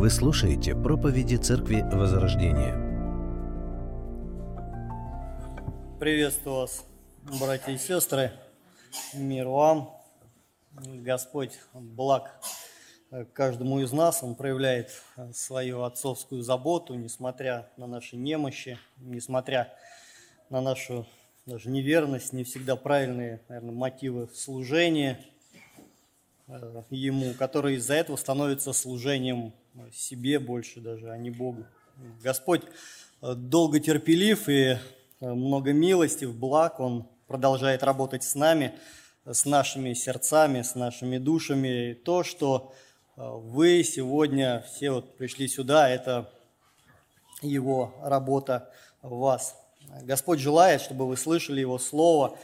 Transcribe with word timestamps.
Вы 0.00 0.08
слушаете 0.08 0.74
проповеди 0.74 1.36
Церкви 1.36 1.82
Возрождения. 1.82 2.72
Приветствую 6.00 6.56
вас, 6.56 6.86
братья 7.38 7.70
и 7.70 7.76
сестры. 7.76 8.32
Мир 9.12 9.48
вам. 9.48 9.94
Господь 10.72 11.60
благ 11.74 12.40
каждому 13.34 13.80
из 13.80 13.92
нас. 13.92 14.22
Он 14.22 14.36
проявляет 14.36 14.88
свою 15.34 15.82
отцовскую 15.82 16.40
заботу, 16.40 16.94
несмотря 16.94 17.68
на 17.76 17.86
наши 17.86 18.16
немощи, 18.16 18.78
несмотря 18.96 19.70
на 20.48 20.62
нашу 20.62 21.06
даже 21.44 21.68
неверность, 21.68 22.32
не 22.32 22.44
всегда 22.44 22.74
правильные, 22.74 23.42
наверное, 23.48 23.74
мотивы 23.74 24.30
служения 24.32 25.20
э, 26.46 26.84
Ему, 26.88 27.34
которые 27.34 27.76
из-за 27.76 27.96
этого 27.96 28.16
становятся 28.16 28.72
служением 28.72 29.52
себе 29.92 30.38
больше 30.38 30.80
даже, 30.80 31.10
а 31.10 31.16
не 31.16 31.30
Богу. 31.30 31.66
Господь 32.22 32.62
э, 33.22 33.34
долго 33.34 33.80
терпелив 33.80 34.48
и 34.48 34.76
э, 34.76 34.78
много 35.20 35.72
милости, 35.72 36.24
в 36.24 36.38
благ, 36.38 36.80
Он 36.80 37.06
продолжает 37.26 37.82
работать 37.82 38.24
с 38.24 38.34
нами, 38.34 38.74
с 39.24 39.44
нашими 39.44 39.92
сердцами, 39.94 40.62
с 40.62 40.74
нашими 40.74 41.18
душами. 41.18 41.90
И 41.90 41.94
то, 41.94 42.24
что 42.24 42.72
вы 43.16 43.84
сегодня 43.84 44.64
все 44.66 44.90
вот 44.92 45.16
пришли 45.16 45.46
сюда, 45.46 45.90
это 45.90 46.30
Его 47.42 47.94
работа 48.02 48.72
в 49.02 49.18
вас. 49.18 49.56
Господь 50.02 50.40
желает, 50.40 50.80
чтобы 50.80 51.06
вы 51.06 51.16
слышали 51.16 51.60
Его 51.60 51.78
Слово, 51.78 52.38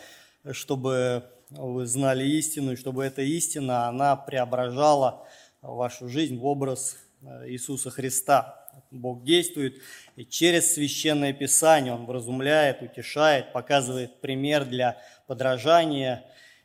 чтобы 0.53 1.25
вы 1.51 1.87
знали 1.87 2.25
истину, 2.25 2.73
и 2.73 2.77
чтобы 2.77 3.05
эта 3.05 3.23
истина, 3.23 3.89
она 3.89 4.17
преображала 4.17 5.27
вашу 5.63 6.09
жизнь 6.09 6.39
в 6.39 6.45
образ 6.45 6.97
э, 6.97 7.06
Иисуса 7.47 7.91
Христа. 7.91 8.69
Бог 8.91 9.25
действует 9.25 9.81
и 10.17 10.25
через 10.25 10.75
Священное 10.75 11.33
Писание 11.33 11.93
Он 11.93 12.07
вразумляет, 12.07 12.83
утешает, 12.83 13.53
показывает 13.53 14.21
пример 14.21 14.65
для 14.65 14.99
подражания 15.27 16.25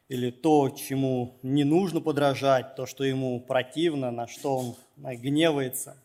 или 0.09 0.30
то, 0.30 0.69
чему 0.69 1.39
не 1.41 1.63
нужно 1.63 2.02
подражать, 2.02 2.75
то, 2.75 2.86
что 2.86 3.03
Ему 3.03 3.39
противно, 3.39 4.11
на 4.11 4.27
что 4.27 4.58
Он 4.58 4.75
гневается. 4.97 5.95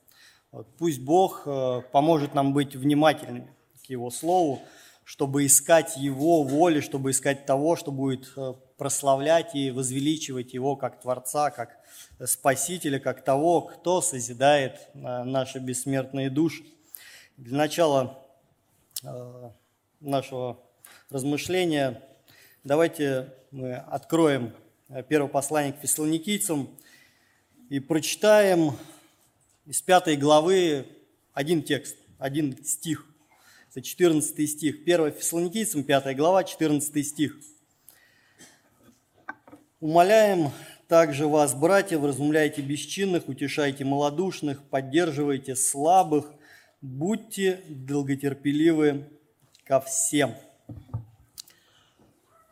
Вот 0.53 0.69
пусть 0.79 1.01
Бог 1.01 1.43
э, 1.47 1.83
поможет 1.93 2.35
нам 2.35 2.53
быть 2.53 2.77
внимательными 2.77 3.49
к 3.85 3.91
Его 3.91 4.11
Слову, 4.11 4.63
чтобы 5.05 5.45
искать 5.45 5.97
Его 5.97 6.45
воли, 6.45 6.81
чтобы 6.81 7.11
искать 7.11 7.47
того, 7.47 7.77
что 7.77 7.91
будет 7.91 8.33
э, 8.37 8.55
прославлять 8.77 9.55
и 9.55 9.71
возвеличивать 9.71 10.55
Его 10.55 10.77
как 10.77 11.01
Творца, 11.01 11.51
как 11.51 11.79
Спасителя, 12.25 12.99
как 12.99 13.25
того, 13.25 13.63
кто 13.63 14.01
созидает 14.01 14.89
э, 14.95 15.25
наши 15.25 15.59
бессмертные 15.59 16.31
души. 16.31 16.65
Для 17.37 17.57
начала 17.57 18.23
э, 19.03 19.51
нашего 20.01 20.61
размышления 21.11 22.03
давайте 22.65 23.33
мы 23.51 23.75
откроем 23.75 24.55
первое 25.09 25.29
послание 25.29 25.73
к 25.73 25.81
фессалоникийцам 25.81 26.69
и 27.71 27.81
прочитаем 27.81 28.77
из 29.65 29.83
пятой 29.83 30.17
главы 30.17 30.87
один 31.33 31.63
текст, 31.63 31.97
один 32.19 32.65
стих– 32.65 33.07
это 33.77 33.85
14 33.85 34.51
стих. 34.51 34.77
1 34.87 35.13
Фессалоникийцам, 35.13 35.85
5 35.85 36.17
глава, 36.17 36.45
14 36.45 37.07
стих. 37.07 37.39
«Умоляем 39.87 40.51
также 40.89 41.29
вас, 41.29 41.55
братья, 41.55 41.97
вразумляйте 41.97 42.61
бесчинных, 42.61 43.29
утешайте 43.29 43.85
малодушных, 43.85 44.65
поддерживайте 44.65 45.55
слабых, 45.55 46.33
будьте 46.81 47.61
долготерпеливы 47.69 49.09
ко 49.65 49.81
всем». 49.81 50.35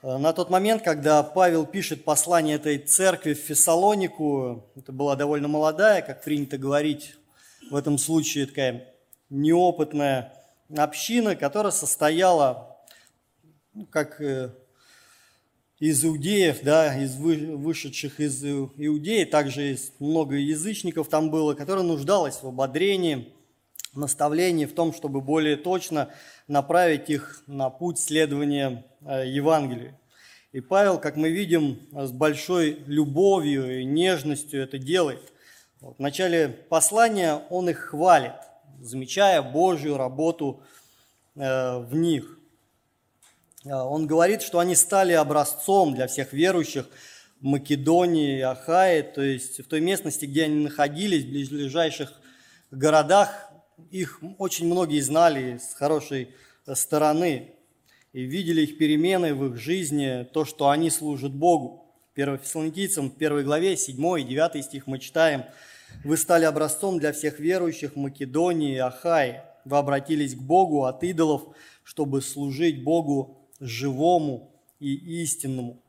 На 0.00 0.32
тот 0.32 0.48
момент, 0.48 0.82
когда 0.82 1.24
Павел 1.24 1.66
пишет 1.66 2.04
послание 2.04 2.54
этой 2.54 2.78
церкви 2.78 3.34
в 3.34 3.38
Фессалонику, 3.38 4.70
это 4.76 4.92
была 4.92 5.16
довольно 5.16 5.48
молодая, 5.48 6.02
как 6.02 6.22
принято 6.22 6.56
говорить 6.56 7.16
в 7.68 7.74
этом 7.74 7.98
случае, 7.98 8.46
такая 8.46 8.94
неопытная 9.28 10.32
община, 10.76 11.34
которая 11.34 11.72
состояла, 11.72 12.78
ну, 13.72 13.86
как 13.86 14.20
э, 14.20 14.50
из 15.78 16.04
иудеев, 16.04 16.62
да, 16.62 16.96
из 16.96 17.16
вышедших 17.16 18.20
из 18.20 18.44
иудеи, 18.44 19.24
также 19.24 19.76
много 19.98 20.36
язычников 20.36 21.08
там 21.08 21.30
было, 21.30 21.54
которая 21.54 21.84
нуждалась 21.84 22.42
в 22.42 22.46
ободрении, 22.46 23.32
наставлении 23.94 24.66
в 24.66 24.74
том, 24.74 24.92
чтобы 24.92 25.20
более 25.20 25.56
точно 25.56 26.10
направить 26.48 27.10
их 27.10 27.42
на 27.46 27.70
путь 27.70 27.98
следования 27.98 28.84
э, 29.02 29.24
Евангелию. 29.26 29.98
И 30.52 30.60
Павел, 30.60 30.98
как 30.98 31.16
мы 31.16 31.30
видим, 31.30 31.80
с 31.92 32.10
большой 32.12 32.82
любовью 32.86 33.80
и 33.80 33.84
нежностью 33.84 34.62
это 34.62 34.78
делает. 34.78 35.32
В 35.80 35.98
начале 35.98 36.48
послания 36.48 37.42
он 37.50 37.68
их 37.68 37.78
хвалит– 37.78 38.34
замечая 38.84 39.42
Божью 39.42 39.96
работу 39.96 40.62
э, 41.34 41.78
в 41.78 41.94
них. 41.94 42.38
Э, 43.64 43.74
он 43.74 44.06
говорит, 44.06 44.42
что 44.42 44.58
они 44.58 44.74
стали 44.74 45.12
образцом 45.12 45.94
для 45.94 46.06
всех 46.06 46.32
верующих 46.32 46.86
в 47.40 47.44
Македонии 47.44 48.40
Ахае, 48.40 49.02
то 49.02 49.22
есть 49.22 49.60
в 49.60 49.68
той 49.68 49.80
местности, 49.80 50.26
где 50.26 50.44
они 50.44 50.64
находились, 50.64 51.24
в 51.24 51.52
ближайших 51.52 52.12
городах, 52.70 53.50
их 53.90 54.20
очень 54.38 54.66
многие 54.66 55.00
знали 55.00 55.58
с 55.58 55.74
хорошей 55.74 56.30
стороны 56.74 57.52
и 58.12 58.22
видели 58.22 58.62
их 58.62 58.78
перемены 58.78 59.34
в 59.34 59.46
их 59.46 59.56
жизни, 59.56 60.26
то, 60.32 60.44
что 60.44 60.68
они 60.68 60.90
служат 60.90 61.32
Богу. 61.32 61.80
1 62.14 62.38
Фессалоникийцам 62.38 63.10
в 63.10 63.16
1 63.16 63.44
главе 63.44 63.76
7 63.76 64.20
и 64.20 64.24
9 64.24 64.64
стих 64.64 64.86
мы 64.86 64.98
читаем– 64.98 65.44
вы 66.02 66.16
стали 66.16 66.44
образцом 66.44 66.98
для 66.98 67.12
всех 67.12 67.38
верующих 67.38 67.96
Македонии 67.96 68.74
и 68.74 68.78
Ахае. 68.78 69.44
Вы 69.64 69.78
обратились 69.78 70.34
к 70.34 70.38
Богу 70.38 70.84
от 70.84 71.02
идолов, 71.04 71.42
чтобы 71.82 72.20
служить 72.20 72.82
Богу 72.82 73.43
живому 73.64 74.52
и 74.78 75.22
истинному. 75.22 75.82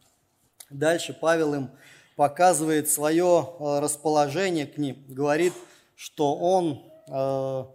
Дальше 0.69 1.13
Павел 1.19 1.53
им 1.53 1.69
показывает 2.15 2.89
свое 2.89 3.49
э, 3.59 3.79
расположение 3.79 4.65
к 4.65 4.77
ним, 4.77 5.03
говорит, 5.07 5.53
что 5.95 6.35
он 6.35 6.83
э, 7.07 7.65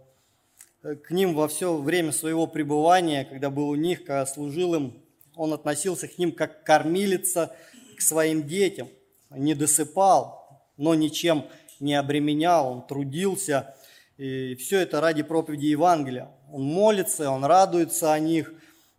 к 0.95 1.11
ним 1.11 1.35
во 1.35 1.47
все 1.47 1.77
время 1.77 2.11
своего 2.11 2.47
пребывания, 2.47 3.23
когда 3.23 3.49
был 3.49 3.69
у 3.69 3.75
них, 3.75 3.99
когда 3.99 4.25
служил 4.25 4.73
им, 4.73 5.03
он 5.35 5.53
относился 5.53 6.07
к 6.07 6.17
ним 6.17 6.31
как 6.31 6.63
кормилица 6.63 7.55
к 7.97 8.01
своим 8.01 8.43
детям, 8.43 8.89
не 9.29 9.53
досыпал, 9.53 10.65
но 10.77 10.95
ничем 10.95 11.45
не 11.79 11.93
обременял, 11.93 12.71
он 12.71 12.87
трудился. 12.87 13.75
И 14.17 14.55
все 14.55 14.79
это 14.79 15.01
ради 15.01 15.23
проповеди 15.23 15.67
Евангелия. 15.67 16.29
Он 16.51 16.63
молится, 16.63 17.29
он 17.31 17.45
радуется 17.45 18.11
о 18.13 18.19
них 18.19 18.53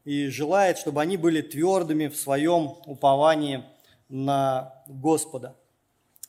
и 0.05 0.29
желает, 0.29 0.79
чтобы 0.79 1.01
они 1.01 1.17
были 1.17 1.43
твердыми 1.43 2.09
в 2.09 2.17
своем 2.17 2.75
уповании 2.87 3.65
на 4.09 4.75
Господа. 4.87 5.57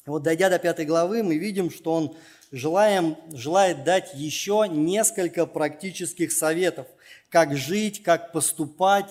Вот 0.05 0.23
дойдя 0.23 0.49
до 0.49 0.59
пятой 0.59 0.85
главы, 0.85 1.23
мы 1.23 1.37
видим, 1.37 1.71
что 1.71 1.93
он 1.93 2.15
желаем, 2.51 3.17
желает 3.31 3.83
дать 3.83 4.13
еще 4.13 4.65
несколько 4.69 5.45
практических 5.45 6.31
советов, 6.31 6.87
как 7.29 7.57
жить, 7.57 8.03
как 8.03 8.31
поступать, 8.31 9.09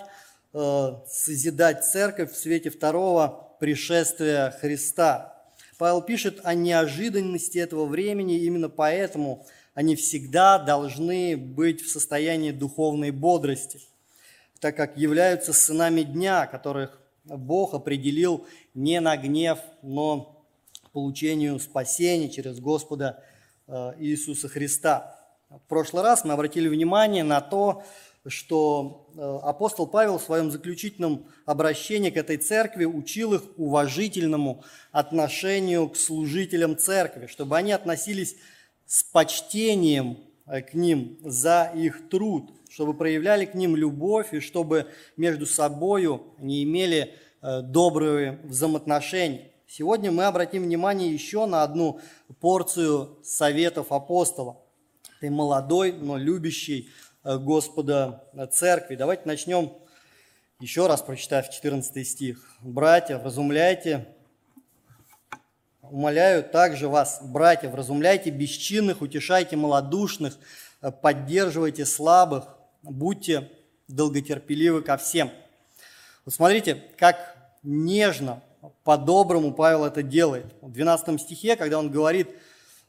э, 0.52 0.92
созидать 1.08 1.84
церковь 1.84 2.32
в 2.32 2.36
свете 2.36 2.70
второго 2.70 3.56
пришествия 3.58 4.50
Христа. 4.60 5.32
Павел 5.78 6.02
пишет 6.02 6.40
о 6.44 6.54
неожиданности 6.54 7.58
этого 7.58 7.86
времени, 7.86 8.38
именно 8.38 8.68
поэтому 8.68 9.46
они 9.74 9.96
всегда 9.96 10.58
должны 10.58 11.36
быть 11.36 11.82
в 11.82 11.90
состоянии 11.90 12.52
духовной 12.52 13.10
бодрости, 13.10 13.80
так 14.62 14.76
как 14.76 14.96
являются 14.96 15.52
сынами 15.52 16.02
дня, 16.02 16.46
которых 16.46 17.00
Бог 17.24 17.74
определил 17.74 18.46
не 18.74 19.00
на 19.00 19.16
гнев, 19.16 19.58
но 19.82 20.46
получению 20.92 21.58
спасения 21.58 22.30
через 22.30 22.60
Господа 22.60 23.24
э, 23.66 23.94
Иисуса 23.98 24.48
Христа. 24.48 25.18
В 25.50 25.66
прошлый 25.66 26.04
раз 26.04 26.24
мы 26.24 26.34
обратили 26.34 26.68
внимание 26.68 27.24
на 27.24 27.40
то, 27.40 27.82
что 28.24 29.08
э, 29.16 29.38
апостол 29.42 29.88
Павел 29.88 30.18
в 30.18 30.22
своем 30.22 30.52
заключительном 30.52 31.26
обращении 31.44 32.10
к 32.10 32.16
этой 32.16 32.36
церкви 32.36 32.84
учил 32.84 33.34
их 33.34 33.42
уважительному 33.56 34.62
отношению 34.92 35.88
к 35.88 35.96
служителям 35.96 36.78
церкви, 36.78 37.26
чтобы 37.26 37.56
они 37.56 37.72
относились 37.72 38.36
с 38.86 39.02
почтением 39.02 40.18
к 40.46 40.74
ним 40.74 41.18
за 41.22 41.70
их 41.74 42.08
труд, 42.08 42.50
чтобы 42.68 42.94
проявляли 42.94 43.44
к 43.44 43.54
ним 43.54 43.76
любовь 43.76 44.34
и 44.34 44.40
чтобы 44.40 44.86
между 45.16 45.46
собою 45.46 46.34
они 46.38 46.62
имели 46.64 47.14
э, 47.42 47.60
добрые 47.62 48.40
взаимоотношения. 48.44 49.52
Сегодня 49.66 50.10
мы 50.10 50.24
обратим 50.24 50.64
внимание 50.64 51.12
еще 51.12 51.46
на 51.46 51.62
одну 51.62 52.00
порцию 52.40 53.18
советов 53.22 53.92
апостола. 53.92 54.58
Ты 55.20 55.30
молодой, 55.30 55.92
но 55.92 56.16
любящий 56.16 56.88
э, 57.24 57.38
Господа 57.38 58.24
церкви. 58.52 58.96
Давайте 58.96 59.22
начнем 59.26 59.72
еще 60.60 60.86
раз, 60.86 61.02
прочитав 61.02 61.50
14 61.50 62.06
стих. 62.06 62.56
«Братья, 62.60 63.18
вразумляйте 63.18 64.06
Умоляю 65.92 66.42
также 66.42 66.88
вас, 66.88 67.18
братья, 67.20 67.68
вразумляйте 67.68 68.30
бесчинных, 68.30 69.02
утешайте 69.02 69.56
малодушных, 69.56 70.38
э, 70.80 70.90
поддерживайте 70.90 71.84
слабых, 71.84 72.48
будьте 72.82 73.50
долготерпеливы 73.88 74.80
ко 74.80 74.96
всем. 74.96 75.30
Вот 76.24 76.32
смотрите, 76.32 76.82
как 76.96 77.36
нежно, 77.62 78.42
по-доброму 78.84 79.52
Павел 79.52 79.84
это 79.84 80.02
делает. 80.02 80.46
В 80.62 80.72
12 80.72 81.20
стихе, 81.20 81.56
когда 81.56 81.78
он 81.78 81.90
говорит 81.90 82.30
э, 82.30 82.34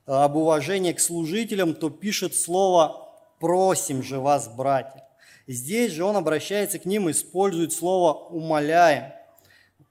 об 0.05 0.37
уважении 0.37 0.93
к 0.93 1.01
служителям, 1.01 1.73
то 1.73 1.89
пишет 1.89 2.33
слово 2.33 3.13
«просим 3.41 4.01
же 4.01 4.21
вас, 4.21 4.47
братья». 4.47 5.05
Здесь 5.45 5.91
же 5.91 6.05
он 6.05 6.15
обращается 6.15 6.79
к 6.79 6.85
ним 6.85 7.09
и 7.09 7.11
использует 7.11 7.73
слово 7.73 8.13
«умоляем». 8.29 9.11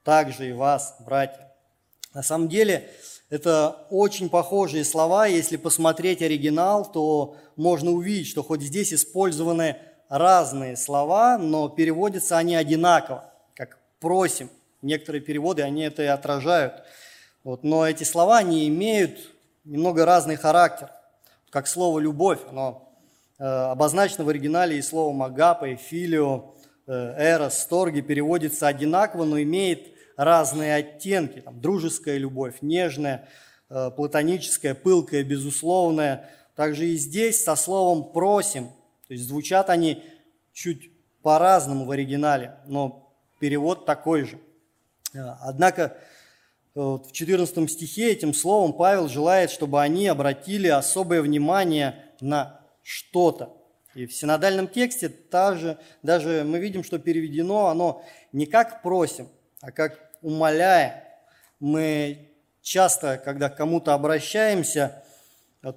Также 0.03 0.49
и 0.49 0.51
вас, 0.51 0.95
братья. 1.05 1.42
На 2.13 2.21
самом 2.21 2.47
деле, 2.47 2.89
это 3.29 3.87
очень 3.89 4.29
похожие 4.29 4.85
слова. 4.85 5.25
Если 5.25 5.57
посмотреть 5.57 6.21
оригинал, 6.21 6.91
то 6.91 7.37
можно 7.55 7.91
увидеть, 7.91 8.27
что 8.27 8.43
хоть 8.43 8.61
здесь 8.61 8.93
использованы 8.93 9.77
разные 10.09 10.77
слова, 10.77 11.39
но 11.39 11.69
переводятся 11.69 12.37
они 12.37 12.55
одинаково, 12.55 13.31
как 13.55 13.79
«просим». 13.99 14.49
Некоторые 14.83 15.21
переводы, 15.21 15.61
они 15.63 15.81
это 15.81 16.03
и 16.03 16.07
отражают. 16.07 16.83
Вот, 17.43 17.63
но 17.63 17.87
эти 17.87 18.03
слова 18.03 18.43
не 18.43 18.67
имеют 18.67 19.17
немного 19.63 20.05
разный 20.05 20.35
характер. 20.35 20.91
Как 21.49 21.67
слово 21.67 21.99
«любовь», 21.99 22.39
оно 22.49 22.93
э, 23.39 23.43
обозначено 23.43 24.25
в 24.25 24.29
оригинале 24.29 24.77
и 24.77 24.81
словом 24.81 25.23
«агапа», 25.23 25.65
и 25.65 25.75
«филио», 25.75 26.53
э, 26.85 26.91
«эрос», 27.17 27.59
«сторги» 27.59 28.01
переводится 28.01 28.67
одинаково, 28.67 29.23
но 29.23 29.41
имеет 29.41 29.92
разные 30.17 30.75
оттенки, 30.75 31.41
там, 31.41 31.59
дружеская 31.59 32.17
любовь, 32.17 32.57
нежная, 32.61 33.27
э, 33.69 33.91
платоническая, 33.95 34.75
пылкая, 34.75 35.23
безусловная. 35.23 36.29
Также 36.55 36.87
и 36.87 36.97
здесь 36.97 37.43
со 37.43 37.55
словом 37.55 38.11
«просим», 38.11 38.67
то 39.07 39.13
есть 39.13 39.27
звучат 39.27 39.69
они 39.69 40.03
чуть 40.53 40.91
по-разному 41.21 41.85
в 41.85 41.91
оригинале, 41.91 42.55
но 42.67 43.15
перевод 43.39 43.85
такой 43.85 44.23
же. 44.25 44.39
Э, 45.13 45.35
однако 45.41 45.97
э, 46.75 46.79
в 46.79 47.11
14 47.11 47.71
стихе 47.71 48.11
этим 48.11 48.33
словом 48.33 48.73
Павел 48.73 49.07
желает, 49.07 49.51
чтобы 49.51 49.81
они 49.81 50.07
обратили 50.07 50.67
особое 50.67 51.21
внимание 51.21 52.05
на 52.21 52.61
что-то. 52.83 53.57
И 53.95 54.05
в 54.05 54.13
синодальном 54.13 54.67
тексте 54.67 55.11
даже, 55.29 55.77
даже 56.01 56.43
мы 56.45 56.59
видим, 56.59 56.83
что 56.83 56.97
переведено 56.97 57.67
оно 57.67 58.03
не 58.31 58.45
как 58.45 58.81
«просим», 58.81 59.29
а 59.63 59.71
как 59.71 59.97
умоляя. 60.21 61.07
Мы 61.61 62.33
часто, 62.61 63.17
когда 63.17 63.49
к 63.49 63.55
кому-то 63.55 63.93
обращаемся, 63.93 65.03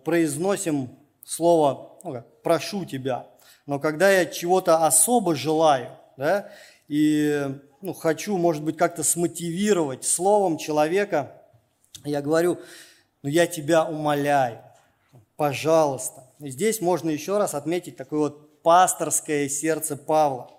произносим 0.05 0.91
слово 1.25 1.97
ну, 2.03 2.21
«прошу 2.43 2.85
тебя». 2.85 3.27
Но 3.65 3.79
когда 3.79 4.11
я 4.11 4.27
чего-то 4.27 4.85
особо 4.85 5.37
желаю, 5.37 5.97
да, 6.17 6.51
и 6.89 7.59
ну, 7.81 7.95
хочу, 7.95 8.37
может 8.37 8.65
быть, 8.65 8.77
как-то 8.77 9.05
смотивировать 9.05 10.05
словом 10.05 10.59
человека, 10.59 11.41
я 12.05 12.23
говорю, 12.23 12.59
ну 13.23 13.29
я 13.29 13.47
тебя 13.47 13.85
умоляю, 13.85 14.63
пожалуйста. 15.37 16.29
И 16.41 16.51
здесь 16.51 16.81
можно 16.81 17.11
еще 17.11 17.39
раз 17.39 17.55
отметить 17.55 17.97
такое 17.97 18.19
вот 18.19 18.63
пасторское 18.63 19.49
сердце 19.49 19.97
Павла. 19.97 20.51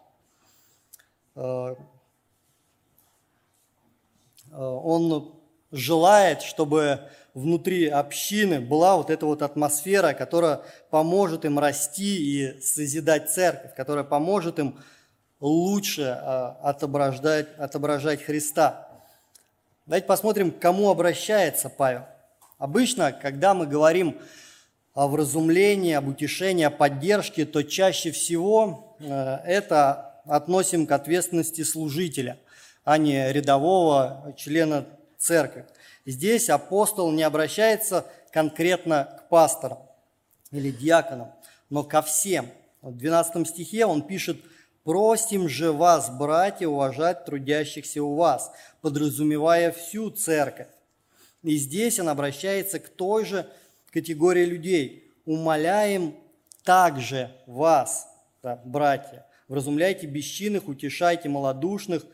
Э, 4.57 4.61
он 4.61 5.33
желает, 5.71 6.41
чтобы 6.41 7.01
внутри 7.33 7.87
общины 7.87 8.59
была 8.59 8.97
вот 8.97 9.11
эта 9.11 9.25
вот 9.27 9.43
атмосфера, 9.43 10.13
которая 10.13 10.61
поможет 10.89 11.45
им 11.45 11.59
расти 11.59 12.17
и 12.17 12.61
созидать 12.61 13.31
церковь, 13.31 13.75
которая 13.75 14.03
поможет 14.03 14.57
им 14.57 14.79
лучше 15.39 16.01
э, 16.01 16.53
отображать, 16.63 17.47
отображать 17.59 18.23
Христа. 18.23 18.87
Давайте 19.85 20.07
посмотрим, 20.07 20.51
к 20.51 20.59
кому 20.59 20.89
обращается 20.89 21.69
Павел. 21.69 22.05
Обычно, 22.57 23.11
когда 23.11 23.53
мы 23.53 23.67
говорим 23.67 24.17
о 24.95 25.07
вразумлении, 25.07 25.93
об 25.93 26.07
утешении, 26.07 26.63
о 26.63 26.71
поддержке, 26.71 27.45
то 27.45 27.61
чаще 27.61 28.09
всего 28.09 28.97
э, 28.99 29.37
это 29.45 30.21
относим 30.25 30.87
к 30.87 30.91
ответственности 30.91 31.63
служителя– 31.63 32.39
а 32.87 32.97
не 32.97 33.33
рядового 33.33 34.33
члена 34.37 34.85
церкви. 35.17 35.65
Здесь 36.05 36.49
апостол 36.49 37.11
не 37.11 37.23
обращается 37.23 38.05
конкретно 38.31 39.19
к 39.19 39.27
пасторам 39.27 39.79
или 40.51 40.71
диаконам, 40.71 41.33
но 41.69 41.83
ко 41.83 42.01
всем. 42.01 42.47
В 42.81 42.95
12 42.95 43.45
стихе 43.45 43.85
он 43.85 44.03
пишет 44.03 44.37
«Просим 44.85 45.49
же 45.49 45.73
вас, 45.73 46.09
братья, 46.09 46.69
уважать 46.69 47.25
трудящихся 47.25 48.01
у 48.01 48.15
вас», 48.15 48.53
подразумевая 48.79 49.73
всю 49.73 50.09
церковь. 50.09 50.69
И 51.43 51.57
здесь 51.57 51.99
он 51.99 52.07
обращается 52.07 52.79
к 52.79 52.87
той 52.87 53.25
же 53.25 53.49
категории 53.91 54.45
людей. 54.45 55.13
«Умоляем 55.25 56.15
также 56.63 57.35
вас, 57.47 58.07
братья, 58.63 59.25
вразумляйте 59.49 60.07
бесчинных, 60.07 60.69
утешайте 60.69 61.27
малодушных, 61.27 62.05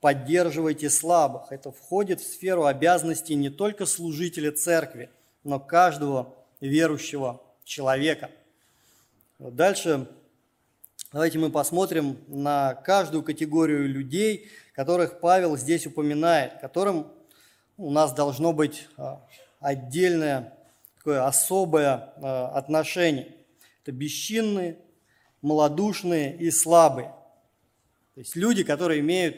поддерживайте 0.00 0.90
слабых. 0.90 1.50
Это 1.50 1.72
входит 1.72 2.20
в 2.20 2.26
сферу 2.26 2.64
обязанностей 2.64 3.34
не 3.34 3.50
только 3.50 3.86
служителя 3.86 4.52
церкви, 4.52 5.10
но 5.44 5.58
каждого 5.58 6.34
верующего 6.60 7.42
человека. 7.64 8.30
Дальше 9.38 10.08
давайте 11.12 11.38
мы 11.38 11.50
посмотрим 11.50 12.18
на 12.26 12.74
каждую 12.74 13.22
категорию 13.22 13.88
людей, 13.88 14.48
которых 14.74 15.20
Павел 15.20 15.56
здесь 15.56 15.86
упоминает, 15.86 16.60
которым 16.60 17.12
у 17.76 17.90
нас 17.90 18.12
должно 18.12 18.52
быть 18.52 18.88
а, 18.96 19.24
отдельное, 19.60 20.58
такое 20.96 21.24
особое 21.26 22.12
а, 22.16 22.48
отношение. 22.54 23.36
Это 23.82 23.92
бесчинные, 23.92 24.78
малодушные 25.42 26.36
и 26.36 26.50
слабые. 26.50 27.08
То 28.14 28.20
есть 28.20 28.34
люди, 28.34 28.64
которые 28.64 29.00
имеют 29.00 29.36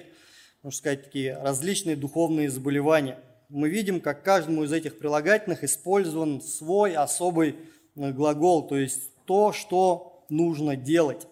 можно 0.63 0.77
сказать, 0.77 1.05
такие 1.05 1.37
различные 1.39 1.97
духовные 1.97 2.51
заболевания. 2.51 3.19
Мы 3.49 3.71
видим, 3.71 4.01
как 4.01 4.23
каждому 4.23 4.65
из 4.65 4.73
этих 4.73 4.99
прилагательных 4.99 5.65
использован 5.65 6.43
свой 6.43 6.95
особый 6.95 7.57
э, 7.97 8.13
глагол, 8.13 8.69
то 8.69 8.77
есть 8.77 9.15
то, 9.25 9.53
что 9.53 10.27
нужно 10.29 10.77
делать. 10.77 11.27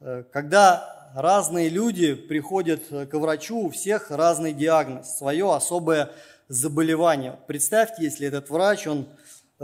Э, 0.00 0.22
когда 0.32 1.12
разные 1.16 1.68
люди 1.68 2.14
приходят 2.14 2.82
э, 2.90 3.06
к 3.06 3.18
врачу, 3.18 3.58
у 3.58 3.70
всех 3.70 4.12
разный 4.12 4.52
диагноз, 4.52 5.18
свое 5.18 5.52
особое 5.52 6.12
заболевание. 6.46 7.40
Представьте, 7.48 8.04
если 8.04 8.28
этот 8.28 8.50
врач, 8.50 8.86
он 8.86 9.08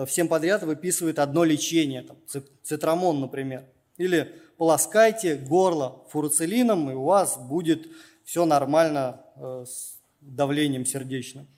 всем 0.06 0.26
подряд 0.26 0.64
выписывает 0.64 1.18
одно 1.18 1.44
лечение, 1.44 2.02
там, 2.02 2.16
цитрамон, 2.62 3.20
например, 3.20 3.64
или 3.98 4.34
полоскайте 4.56 5.36
горло 5.36 6.04
фурацелином, 6.10 6.90
и 6.90 6.94
у 6.94 7.04
вас 7.04 7.38
будет 7.38 7.86
все 8.30 8.44
нормально 8.44 9.20
э, 9.34 9.64
с 9.66 9.98
давлением 10.20 10.86
сердечным. 10.86 11.48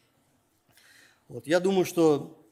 Вот. 1.28 1.46
Я 1.46 1.60
думаю, 1.60 1.84
что 1.84 2.42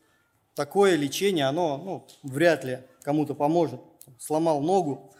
такое 0.54 0.96
лечение, 0.96 1.46
оно 1.46 1.78
ну, 1.78 2.06
вряд 2.22 2.62
ли 2.62 2.80
кому-то 3.02 3.34
поможет. 3.34 3.80
Сломал 4.18 4.60
ногу, 4.60 5.14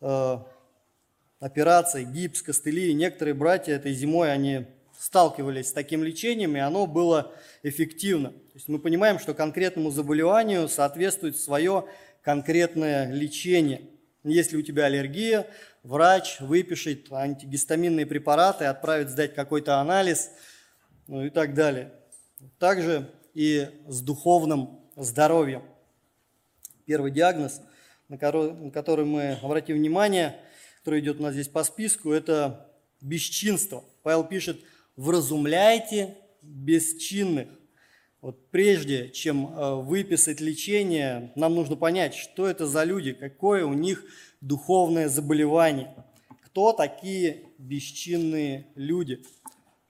э, 0.00 0.38
операции, 1.38 2.02
гипс, 2.02 2.42
костыли. 2.42 2.92
Некоторые 2.94 3.34
братья 3.34 3.74
этой 3.74 3.92
зимой, 3.92 4.32
они 4.32 4.66
сталкивались 4.98 5.68
с 5.68 5.72
таким 5.72 6.02
лечением, 6.02 6.56
и 6.56 6.58
оно 6.58 6.88
было 6.88 7.32
эффективно. 7.62 8.30
То 8.30 8.54
есть 8.54 8.66
мы 8.66 8.80
понимаем, 8.80 9.20
что 9.20 9.34
конкретному 9.34 9.92
заболеванию 9.92 10.68
соответствует 10.68 11.36
свое 11.36 11.86
конкретное 12.22 13.08
лечение. 13.12 13.82
Если 14.24 14.56
у 14.56 14.62
тебя 14.62 14.86
аллергия, 14.86 15.48
врач 15.82 16.40
выпишет 16.40 17.10
антигистаминные 17.12 18.06
препараты, 18.06 18.64
отправит 18.66 19.10
сдать 19.10 19.34
какой-то 19.34 19.80
анализ, 19.80 20.30
ну 21.06 21.24
и 21.24 21.30
так 21.30 21.54
далее. 21.54 21.92
Также 22.58 23.10
и 23.34 23.68
с 23.86 24.00
духовным 24.00 24.80
здоровьем. 24.96 25.62
Первый 26.84 27.10
диагноз, 27.10 27.60
на 28.08 28.18
который 28.18 29.04
мы 29.04 29.38
обратим 29.42 29.76
внимание, 29.76 30.36
который 30.80 31.00
идет 31.00 31.20
у 31.20 31.22
нас 31.22 31.34
здесь 31.34 31.48
по 31.48 31.64
списку, 31.64 32.12
это 32.12 32.68
бесчинство. 33.00 33.84
Павел 34.02 34.24
пишет, 34.24 34.60
вразумляйте 34.96 36.16
бесчинных. 36.42 37.48
Вот 38.20 38.50
прежде 38.50 39.10
чем 39.10 39.46
э, 39.46 39.74
выписать 39.76 40.40
лечение, 40.40 41.32
нам 41.34 41.54
нужно 41.56 41.74
понять, 41.74 42.14
что 42.14 42.46
это 42.46 42.66
за 42.66 42.84
люди, 42.84 43.12
какое 43.12 43.64
у 43.64 43.72
них 43.72 44.04
духовное 44.42 45.08
заболевание, 45.08 45.94
кто 46.44 46.72
такие 46.72 47.44
бесчинные 47.56 48.66
люди. 48.74 49.24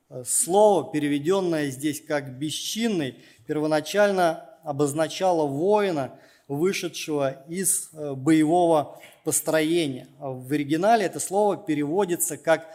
Э, 0.08 0.22
слово, 0.24 0.92
переведенное 0.92 1.70
здесь 1.70 2.00
как 2.00 2.38
«бесчинный», 2.38 3.16
первоначально 3.46 4.48
обозначало 4.62 5.46
воина, 5.46 6.12
вышедшего 6.48 7.44
из 7.48 7.90
э, 7.92 8.14
боевого 8.14 9.00
построения. 9.24 10.06
А 10.20 10.30
в 10.30 10.52
оригинале 10.52 11.06
это 11.06 11.18
слово 11.18 11.56
переводится 11.56 12.36
как 12.36 12.68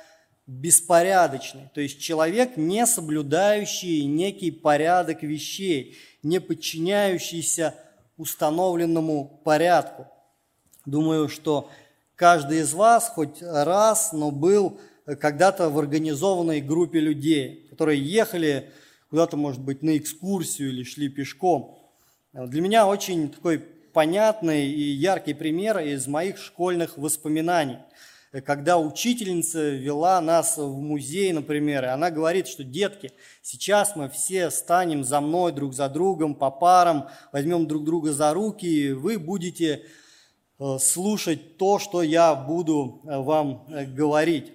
беспорядочный, 0.48 1.70
то 1.74 1.82
есть 1.82 2.00
человек, 2.00 2.56
не 2.56 2.86
соблюдающий 2.86 4.06
некий 4.06 4.50
порядок 4.50 5.22
вещей, 5.22 5.98
не 6.24 6.40
подчиняющийся 6.40 7.76
установленному 8.16 9.42
порядку. 9.44 10.08
Думаю, 10.88 11.28
что 11.28 11.70
каждый 12.16 12.60
из 12.60 12.74
вас 12.74 13.10
хоть 13.10 13.42
раз, 13.42 14.14
но 14.14 14.32
был 14.32 14.80
когда-то 15.20 15.70
в 15.70 15.78
организованной 15.78 16.62
группе 16.62 17.02
людей, 17.02 17.68
которые 17.70 18.02
ехали 18.02 18.72
куда-то, 19.10 19.36
может 19.36 19.62
быть, 19.62 19.84
на 19.84 19.98
экскурсию 19.98 20.70
или 20.70 20.84
шли 20.84 21.10
пешком. 21.10 21.78
Для 22.32 22.62
меня 22.62 22.88
очень 22.88 23.30
такой 23.30 23.60
понятный 23.60 24.66
и 24.68 24.82
яркий 24.82 25.34
пример 25.34 25.80
из 25.80 26.08
моих 26.08 26.38
школьных 26.38 26.98
воспоминаний– 26.98 27.80
когда 28.46 28.78
учительница 28.78 29.70
вела 29.70 30.20
нас 30.22 30.58
в 30.58 30.78
музей, 30.78 31.32
например, 31.32 31.86
и 31.86 31.88
она 31.88 32.12
говорит, 32.12 32.48
что, 32.48 32.64
детки, 32.64 33.12
сейчас 33.42 33.96
мы 33.96 34.10
все 34.10 34.52
станем 34.52 35.04
за 35.04 35.22
мной 35.22 35.54
друг 35.54 35.74
за 35.74 35.88
другом 35.88 36.36
по 36.36 36.52
парам, 36.52 37.08
возьмем 37.32 37.68
друг 37.68 37.86
друга 37.86 38.12
за 38.12 38.34
руки, 38.34 38.66
и 38.66 38.92
вы 38.92 39.18
будете 39.18 39.76
э, 39.76 39.80
слушать 40.80 41.58
то, 41.58 41.80
что 41.80 42.02
я 42.02 42.34
буду 42.34 43.02
э, 43.04 43.18
вам 43.18 43.66
э, 43.70 43.86
говорить. 43.86 44.54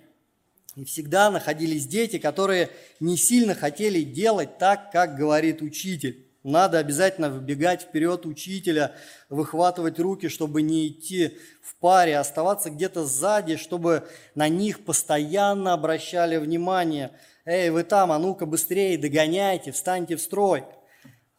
И 0.75 0.85
всегда 0.85 1.30
находились 1.30 1.87
дети, 1.87 2.18
которые 2.18 2.71
не 2.99 3.16
сильно 3.16 3.54
хотели 3.54 4.02
делать 4.02 4.59
так, 4.59 4.90
как 4.90 5.16
говорит 5.16 5.62
учитель. 5.62 6.26
Надо 6.42 6.78
обязательно 6.78 7.30
выбегать 7.30 7.82
вперед 7.82 8.26
учителя, 8.26 8.97
выхватывать 9.28 10.00
руки, 10.00 10.28
чтобы 10.28 10.62
не 10.62 10.88
идти 10.88 11.38
в 11.62 11.76
паре, 11.76 12.18
оставаться 12.18 12.71
где-то 12.71 13.06
сзади, 13.06 13.56
чтобы 13.56 14.09
на 14.35 14.49
них 14.49 14.85
постоянно 14.85 15.73
обращали 15.73 16.37
внимание. 16.38 17.12
«Эй, 17.44 17.71
вы 17.71 17.85
там, 17.85 18.11
а 18.11 18.18
ну-ка 18.18 18.44
быстрее 18.47 18.99
догоняйте, 18.99 19.71
встаньте 19.71 20.16
в 20.16 20.21
строй!» 20.21 20.64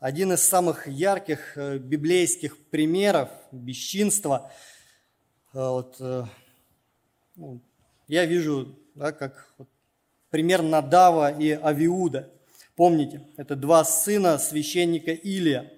Один 0.03 0.33
из 0.33 0.43
самых 0.43 0.85
ярких 0.85 1.57
э, 1.57 1.77
библейских 1.77 2.57
примеров 2.57 3.29
бесчинства, 3.53 4.51
э, 5.53 5.57
вот, 5.57 5.95
э, 6.01 6.25
ну, 7.37 7.61
я 8.09 8.25
вижу, 8.25 8.77
да, 8.95 9.13
как 9.13 9.55
пример 10.29 10.61
Надава 10.61 11.31
и 11.31 11.51
Авиуда– 11.51 12.29
Помните, 12.75 13.21
это 13.37 13.55
два 13.55 13.85
сына 13.85 14.37
священника 14.39 15.11
Илия, 15.11 15.71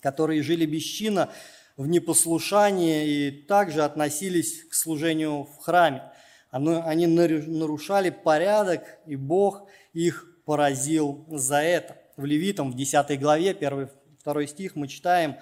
которые 0.00 0.42
жили 0.42 0.66
бесчинно 0.66 1.30
в 1.78 1.86
непослушании 1.86 3.06
и 3.06 3.30
также 3.30 3.84
относились 3.84 4.64
к 4.64 4.74
служению 4.74 5.44
в 5.44 5.56
храме. 5.62 6.12
Они 6.50 7.06
нарушали 7.06 8.10
порядок, 8.10 8.82
и 9.06 9.16
Бог 9.16 9.66
их 9.94 10.28
поразил 10.44 11.24
за 11.30 11.62
это. 11.62 12.01
В 12.18 12.26
Левитам, 12.26 12.70
в 12.70 12.76
10 12.76 13.18
главе, 13.18 13.52
1-2 13.52 14.46
стих 14.46 14.76
мы 14.76 14.86
читаем, 14.86 15.36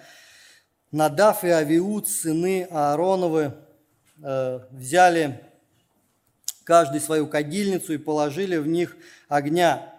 «Надав 0.92 1.42
и 1.42 1.48
Авиуд, 1.48 2.06
сыны 2.06 2.68
Аароновы, 2.70 3.54
э, 4.22 4.60
взяли 4.70 5.40
каждый 6.62 7.00
свою 7.00 7.26
кадильницу 7.26 7.94
и 7.94 7.98
положили 7.98 8.56
в 8.56 8.68
них 8.68 8.96
огня, 9.28 9.92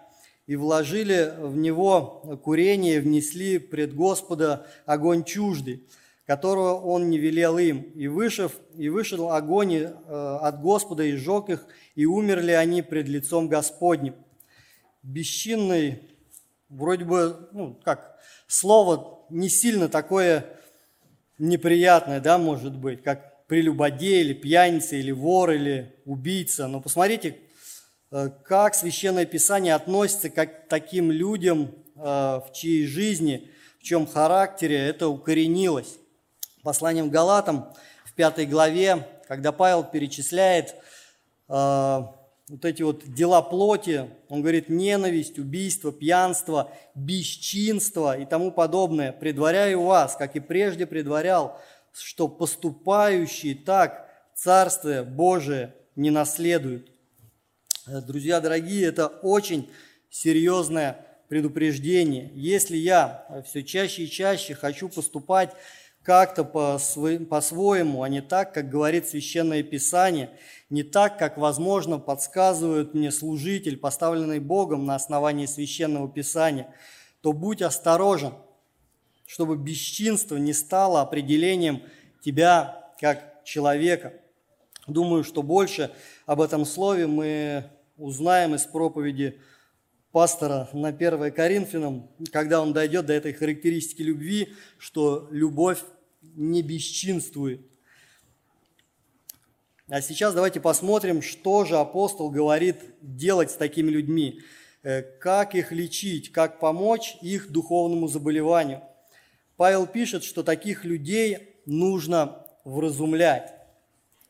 и 0.46 0.56
вложили 0.56 1.34
в 1.38 1.56
него 1.58 2.40
курение, 2.42 3.00
внесли 3.00 3.58
пред 3.58 3.94
Господа 3.94 4.66
огонь 4.86 5.24
чуждый, 5.24 5.86
которого 6.24 6.80
он 6.80 7.10
не 7.10 7.18
велел 7.18 7.58
им. 7.58 7.82
И, 7.82 8.08
вышев, 8.08 8.52
и 8.78 8.88
вышел 8.88 9.30
огонь 9.30 9.74
э, 9.74 10.38
от 10.40 10.62
Господа 10.62 11.02
и 11.02 11.16
сжег 11.16 11.50
их, 11.50 11.66
и 11.96 12.06
умерли 12.06 12.52
они 12.52 12.80
пред 12.80 13.08
лицом 13.08 13.48
Господним. 13.48 14.14
Бесчинный, 15.02 16.11
вроде 16.72 17.04
бы, 17.04 17.48
ну, 17.52 17.80
как, 17.84 18.18
слово 18.46 19.24
не 19.30 19.48
сильно 19.48 19.88
такое 19.88 20.44
неприятное, 21.38 22.20
да, 22.20 22.38
может 22.38 22.76
быть, 22.76 23.02
как 23.02 23.46
прелюбодей 23.46 24.22
или 24.22 24.32
пьяница, 24.32 24.96
или 24.96 25.10
вор, 25.10 25.52
или 25.52 25.94
убийца. 26.04 26.66
Но 26.66 26.80
посмотрите, 26.80 27.38
Э, 28.12 28.28
как 28.44 28.74
Священное 28.74 29.24
Писание 29.24 29.74
относится 29.74 30.28
к 30.28 30.46
таким 30.68 31.10
людям, 31.10 31.74
э, 31.96 32.00
в 32.00 32.50
чьей 32.52 32.86
жизни, 32.86 33.50
в 33.80 33.82
чем 33.82 34.06
характере 34.06 34.76
это 34.76 35.08
укоренилось. 35.08 35.96
Посланием 36.62 37.08
Галатам 37.08 37.72
в 38.04 38.12
пятой 38.12 38.44
главе, 38.44 39.08
когда 39.26 39.50
Павел 39.50 39.82
перечисляет 39.82 40.74
э, 41.48 42.00
вот 42.52 42.66
эти 42.66 42.82
вот 42.82 43.04
дела 43.06 43.40
плоти, 43.40 44.10
он 44.28 44.42
говорит 44.42 44.68
ненависть, 44.68 45.38
убийство, 45.38 45.90
пьянство, 45.90 46.70
бесчинство 46.94 48.18
и 48.18 48.26
тому 48.26 48.52
подобное. 48.52 49.10
Предваряю 49.10 49.80
вас, 49.80 50.16
как 50.16 50.36
и 50.36 50.40
прежде 50.40 50.86
предварял, 50.86 51.58
что 51.94 52.28
поступающие 52.28 53.54
так 53.54 54.06
Царствие 54.34 55.02
Божие 55.02 55.74
не 55.96 56.10
наследуют. 56.10 56.90
Э, 57.86 58.02
друзья 58.02 58.38
дорогие, 58.38 58.84
это 58.84 59.06
очень 59.06 59.70
серьезное 60.10 61.06
предупреждение. 61.30 62.30
Если 62.34 62.76
я 62.76 63.24
э, 63.30 63.42
все 63.44 63.62
чаще 63.62 64.02
и 64.02 64.10
чаще 64.10 64.54
хочу 64.54 64.90
поступать 64.90 65.54
как-то 66.02 66.44
по-своему, 66.44 68.02
а 68.02 68.08
не 68.08 68.20
так, 68.20 68.52
как 68.52 68.68
говорит 68.68 69.08
Священное 69.08 69.62
Писание, 69.62 70.30
не 70.68 70.82
так, 70.82 71.18
как, 71.18 71.38
возможно, 71.38 71.98
подсказывает 71.98 72.92
мне 72.94 73.12
служитель, 73.12 73.76
поставленный 73.76 74.40
Богом 74.40 74.84
на 74.84 74.96
основании 74.96 75.46
Священного 75.46 76.08
Писания, 76.08 76.74
то 77.20 77.32
будь 77.32 77.62
осторожен, 77.62 78.34
чтобы 79.26 79.56
бесчинство 79.56 80.36
не 80.36 80.52
стало 80.52 81.00
определением 81.00 81.82
тебя 82.24 82.90
как 83.00 83.44
человека. 83.44 84.14
Думаю, 84.88 85.22
что 85.22 85.42
больше 85.42 85.92
об 86.26 86.40
этом 86.40 86.64
слове 86.64 87.06
мы 87.06 87.64
узнаем 87.96 88.56
из 88.56 88.64
проповеди 88.64 89.40
пастора 90.12 90.68
на 90.74 90.88
1 90.88 91.32
Коринфянам, 91.32 92.08
когда 92.30 92.60
он 92.60 92.72
дойдет 92.72 93.06
до 93.06 93.14
этой 93.14 93.32
характеристики 93.32 94.02
любви, 94.02 94.54
что 94.78 95.26
любовь 95.30 95.80
не 96.20 96.62
бесчинствует. 96.62 97.62
А 99.88 100.00
сейчас 100.00 100.34
давайте 100.34 100.60
посмотрим, 100.60 101.22
что 101.22 101.64
же 101.64 101.76
апостол 101.76 102.30
говорит 102.30 102.76
делать 103.00 103.50
с 103.50 103.56
такими 103.56 103.90
людьми, 103.90 104.40
э, 104.82 105.02
как 105.02 105.54
их 105.54 105.72
лечить, 105.72 106.30
как 106.30 106.60
помочь 106.60 107.16
их 107.20 107.50
духовному 107.50 108.06
заболеванию. 108.06 108.82
Павел 109.56 109.86
пишет, 109.86 110.24
что 110.24 110.42
таких 110.42 110.84
людей 110.84 111.56
нужно 111.66 112.46
вразумлять. 112.64 113.52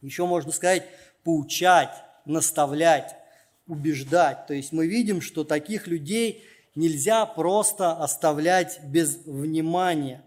Еще 0.01 0.27
можно 0.27 0.53
сказать, 0.53 0.85
поучать, 1.23 1.95
наставлять 2.25 3.17
убеждать. 3.67 4.47
То 4.47 4.55
есть 4.55 4.73
мы 4.73 4.87
видим, 4.87 5.21
что 5.21 5.45
таких 5.45 5.87
людей 5.87 6.45
нельзя 6.75 7.27
просто 7.27 7.93
оставлять 7.93 8.81
без 8.85 9.19
внимания, 9.25 10.25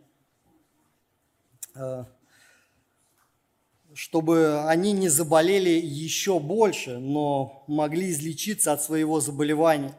э, 1.76 2.06
чтобы 3.94 4.64
они 4.68 4.92
не 4.92 5.10
заболели 5.10 5.70
еще 5.70 6.40
больше, 6.40 7.00
но 7.00 7.64
могли 7.68 8.12
излечиться 8.12 8.74
от 8.74 8.82
своего 8.82 9.20
заболевания. 9.22 9.96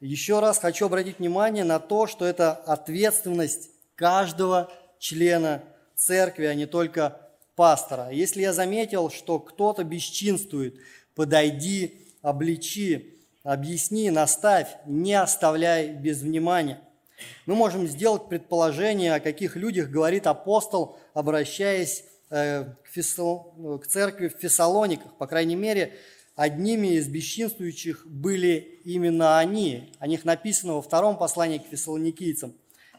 Еще 0.00 0.40
раз 0.40 0.58
хочу 0.58 0.86
обратить 0.86 1.20
внимание 1.20 1.62
на 1.62 1.78
то, 1.78 2.08
что 2.08 2.24
это 2.24 2.52
ответственность 2.52 3.70
каждого 3.94 4.72
члена 4.98 5.62
церкви, 5.94 6.46
а 6.46 6.54
не 6.54 6.66
только 6.66 7.20
пастора. 7.54 8.10
Если 8.10 8.40
я 8.40 8.52
заметил, 8.52 9.10
что 9.10 9.38
кто-то 9.38 9.84
бесчинствует, 9.84 10.74
подойди 11.14 12.01
обличи, 12.22 13.18
объясни, 13.42 14.10
наставь, 14.10 14.68
не 14.86 15.14
оставляй 15.14 15.90
без 15.90 16.22
внимания. 16.22 16.80
Мы 17.46 17.54
можем 17.54 17.86
сделать 17.86 18.28
предположение, 18.28 19.14
о 19.14 19.20
каких 19.20 19.56
людях 19.56 19.90
говорит 19.90 20.26
апостол, 20.26 20.98
обращаясь 21.14 22.04
э, 22.30 22.64
к, 22.64 23.86
церкви 23.86 24.28
в 24.28 24.40
Фессалониках. 24.40 25.16
По 25.18 25.26
крайней 25.26 25.56
мере, 25.56 25.94
одними 26.34 26.94
из 26.94 27.08
бесчинствующих 27.08 28.06
были 28.06 28.80
именно 28.84 29.38
они. 29.38 29.92
О 29.98 30.06
них 30.06 30.24
написано 30.24 30.74
во 30.74 30.82
втором 30.82 31.16
послании 31.16 31.58
к 31.58 31.66
фессалоникийцам. 31.66 32.54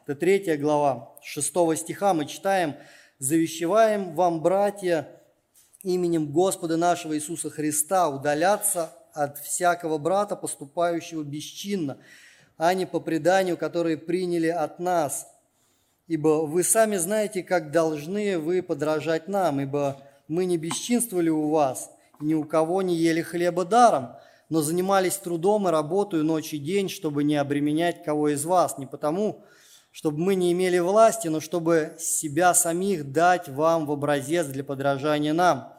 Это 0.05 0.15
третья 0.15 0.57
глава, 0.57 1.15
шестого 1.21 1.75
стиха 1.75 2.13
мы 2.13 2.25
читаем 2.25 2.75
«Завещеваем 3.19 4.15
вам, 4.15 4.41
братья, 4.41 5.07
именем 5.81 6.31
Господа 6.31 6.75
нашего 6.75 7.15
Иисуса 7.15 7.49
Христа 7.49 8.09
удаляться 8.09 8.93
от 9.13 9.37
всякого 9.39 9.97
брата, 9.97 10.35
поступающего 10.35 11.23
бесчинно, 11.23 11.97
а 12.57 12.73
не 12.73 12.85
по 12.85 12.99
преданию, 12.99 13.57
которое 13.57 13.97
приняли 13.97 14.47
от 14.47 14.79
нас. 14.79 15.27
Ибо 16.07 16.45
вы 16.45 16.63
сами 16.63 16.97
знаете, 16.97 17.43
как 17.43 17.71
должны 17.71 18.37
вы 18.37 18.61
подражать 18.61 19.27
нам, 19.27 19.61
ибо 19.61 20.01
мы 20.27 20.45
не 20.45 20.57
бесчинствовали 20.57 21.29
у 21.29 21.49
вас, 21.49 21.91
ни 22.19 22.33
у 22.33 22.43
кого 22.43 22.81
не 22.81 22.95
ели 22.95 23.21
хлеба 23.21 23.65
даром, 23.65 24.15
но 24.49 24.61
занимались 24.61 25.17
трудом 25.17 25.67
и 25.67 25.71
работой 25.71 26.23
ночь 26.23 26.53
и 26.53 26.57
день, 26.57 26.89
чтобы 26.89 27.23
не 27.23 27.35
обременять 27.35 28.03
кого 28.03 28.29
из 28.29 28.45
вас, 28.45 28.77
не 28.77 28.85
потому, 28.85 29.43
чтобы 29.91 30.19
мы 30.19 30.35
не 30.35 30.51
имели 30.51 30.79
власти, 30.79 31.27
но 31.27 31.39
чтобы 31.39 31.95
себя 31.99 32.53
самих 32.53 33.11
дать 33.11 33.47
вам 33.47 33.85
в 33.85 33.91
образец 33.91 34.47
для 34.47 34.63
подражания 34.63 35.33
нам. 35.33 35.73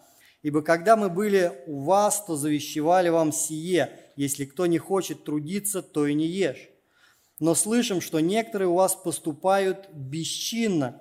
Ибо 0.45 0.61
когда 0.61 0.95
мы 0.95 1.09
были 1.09 1.53
у 1.67 1.81
вас, 1.81 2.23
то 2.23 2.37
завещевали 2.37 3.09
вам 3.09 3.33
сие, 3.33 3.99
если 4.15 4.45
кто 4.45 4.67
не 4.67 4.77
хочет 4.77 5.25
трудиться, 5.25 5.81
то 5.81 6.07
и 6.07 6.13
не 6.13 6.27
ешь. 6.27 6.69
Но 7.41 7.55
слышим, 7.55 8.03
что 8.03 8.21
некоторые 8.21 8.69
у 8.69 8.75
вас 8.75 8.95
поступают 8.95 9.89
бесчинно, 9.95 11.01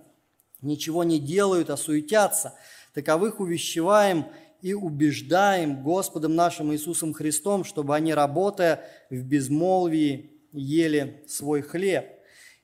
ничего 0.62 1.04
не 1.04 1.20
делают, 1.20 1.70
а 1.70 1.76
суетятся. 1.76 2.56
Таковых 2.94 3.42
увещеваем 3.42 4.28
и 4.62 4.74
убеждаем 4.74 5.84
Господом 5.84 6.36
нашим 6.36 6.72
Иисусом 6.72 7.12
Христом, 7.12 7.66
чтобы 7.66 7.98
они, 7.98 8.14
работая 8.14 8.90
в 9.10 9.24
безмолвии, 9.24 10.32
ели 10.54 11.22
свой 11.28 11.64
хлеб. 11.64 12.06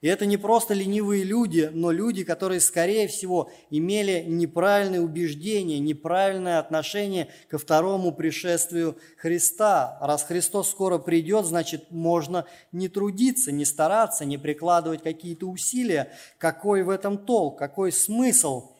И 0.01 0.07
это 0.07 0.25
не 0.25 0.37
просто 0.37 0.73
ленивые 0.73 1.25
люди, 1.25 1.69
но 1.73 1.91
люди, 1.91 2.23
которые, 2.23 2.61
скорее 2.61 3.09
всего, 3.09 3.51
имели 3.69 4.23
неправильные 4.25 5.01
убеждения, 5.01 5.77
неправильное 5.79 6.59
отношение 6.59 7.27
ко 7.49 7.57
второму 7.57 8.13
пришествию 8.13 8.97
Христа. 9.17 9.97
Раз 9.99 10.23
Христос 10.23 10.69
скоро 10.69 10.99
придет, 10.99 11.45
значит, 11.45 11.91
можно 11.91 12.45
не 12.71 12.87
трудиться, 12.87 13.51
не 13.51 13.65
стараться, 13.65 14.23
не 14.23 14.37
прикладывать 14.37 15.03
какие-то 15.03 15.47
усилия. 15.47 16.11
Какой 16.37 16.83
в 16.83 16.89
этом 16.89 17.17
толк, 17.17 17.59
какой 17.59 17.91
смысл? 17.91 18.71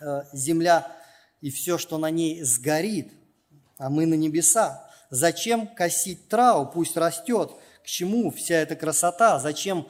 Э, 0.00 0.22
земля 0.32 0.90
и 1.40 1.50
все, 1.50 1.76
что 1.76 1.98
на 1.98 2.10
ней 2.10 2.42
сгорит, 2.42 3.12
а 3.76 3.90
мы 3.90 4.06
на 4.06 4.14
небеса. 4.14 4.88
Зачем 5.10 5.66
косить 5.66 6.28
траву, 6.28 6.70
пусть 6.72 6.96
растет? 6.96 7.50
К 7.82 7.86
чему 7.86 8.30
вся 8.30 8.56
эта 8.56 8.76
красота? 8.76 9.38
Зачем 9.38 9.88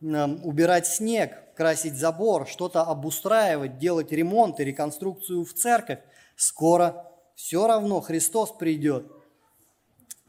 убирать 0.00 0.86
снег, 0.86 1.54
красить 1.54 1.94
забор, 1.94 2.48
что-то 2.48 2.82
обустраивать, 2.82 3.78
делать 3.78 4.12
ремонт 4.12 4.60
и 4.60 4.64
реконструкцию 4.64 5.44
в 5.44 5.52
церковь. 5.52 6.00
Скоро 6.36 7.06
все 7.34 7.66
равно 7.66 8.00
Христос 8.00 8.52
придет. 8.52 9.06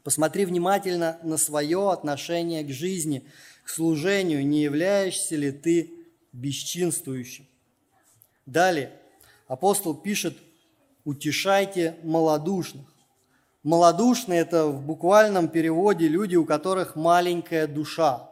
Посмотри 0.04 0.44
внимательно 0.44 1.18
на 1.22 1.38
свое 1.38 1.90
отношение 1.90 2.64
к 2.64 2.70
жизни, 2.70 3.26
к 3.64 3.68
служению, 3.70 4.46
не 4.46 4.62
являешься 4.62 5.36
ли 5.36 5.52
ты 5.52 5.90
бесчинствующим. 6.32 7.46
Далее 8.44 8.92
апостол 9.46 9.94
пишет, 9.94 10.36
утешайте 11.04 11.96
малодушных. 12.02 12.86
Малодушные– 13.62 14.40
это 14.42 14.66
в 14.66 14.84
буквальном 14.84 15.48
переводе 15.48 16.08
люди, 16.08 16.34
у 16.34 16.44
которых 16.44 16.96
маленькая 16.96 17.66
душа– 17.66 18.28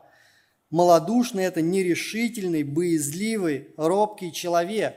Малодушный– 0.71 1.45
это 1.47 1.63
нерешительный, 1.63 2.63
боязливый, 2.63 3.75
робкий 3.77 4.33
человек. 4.33 4.95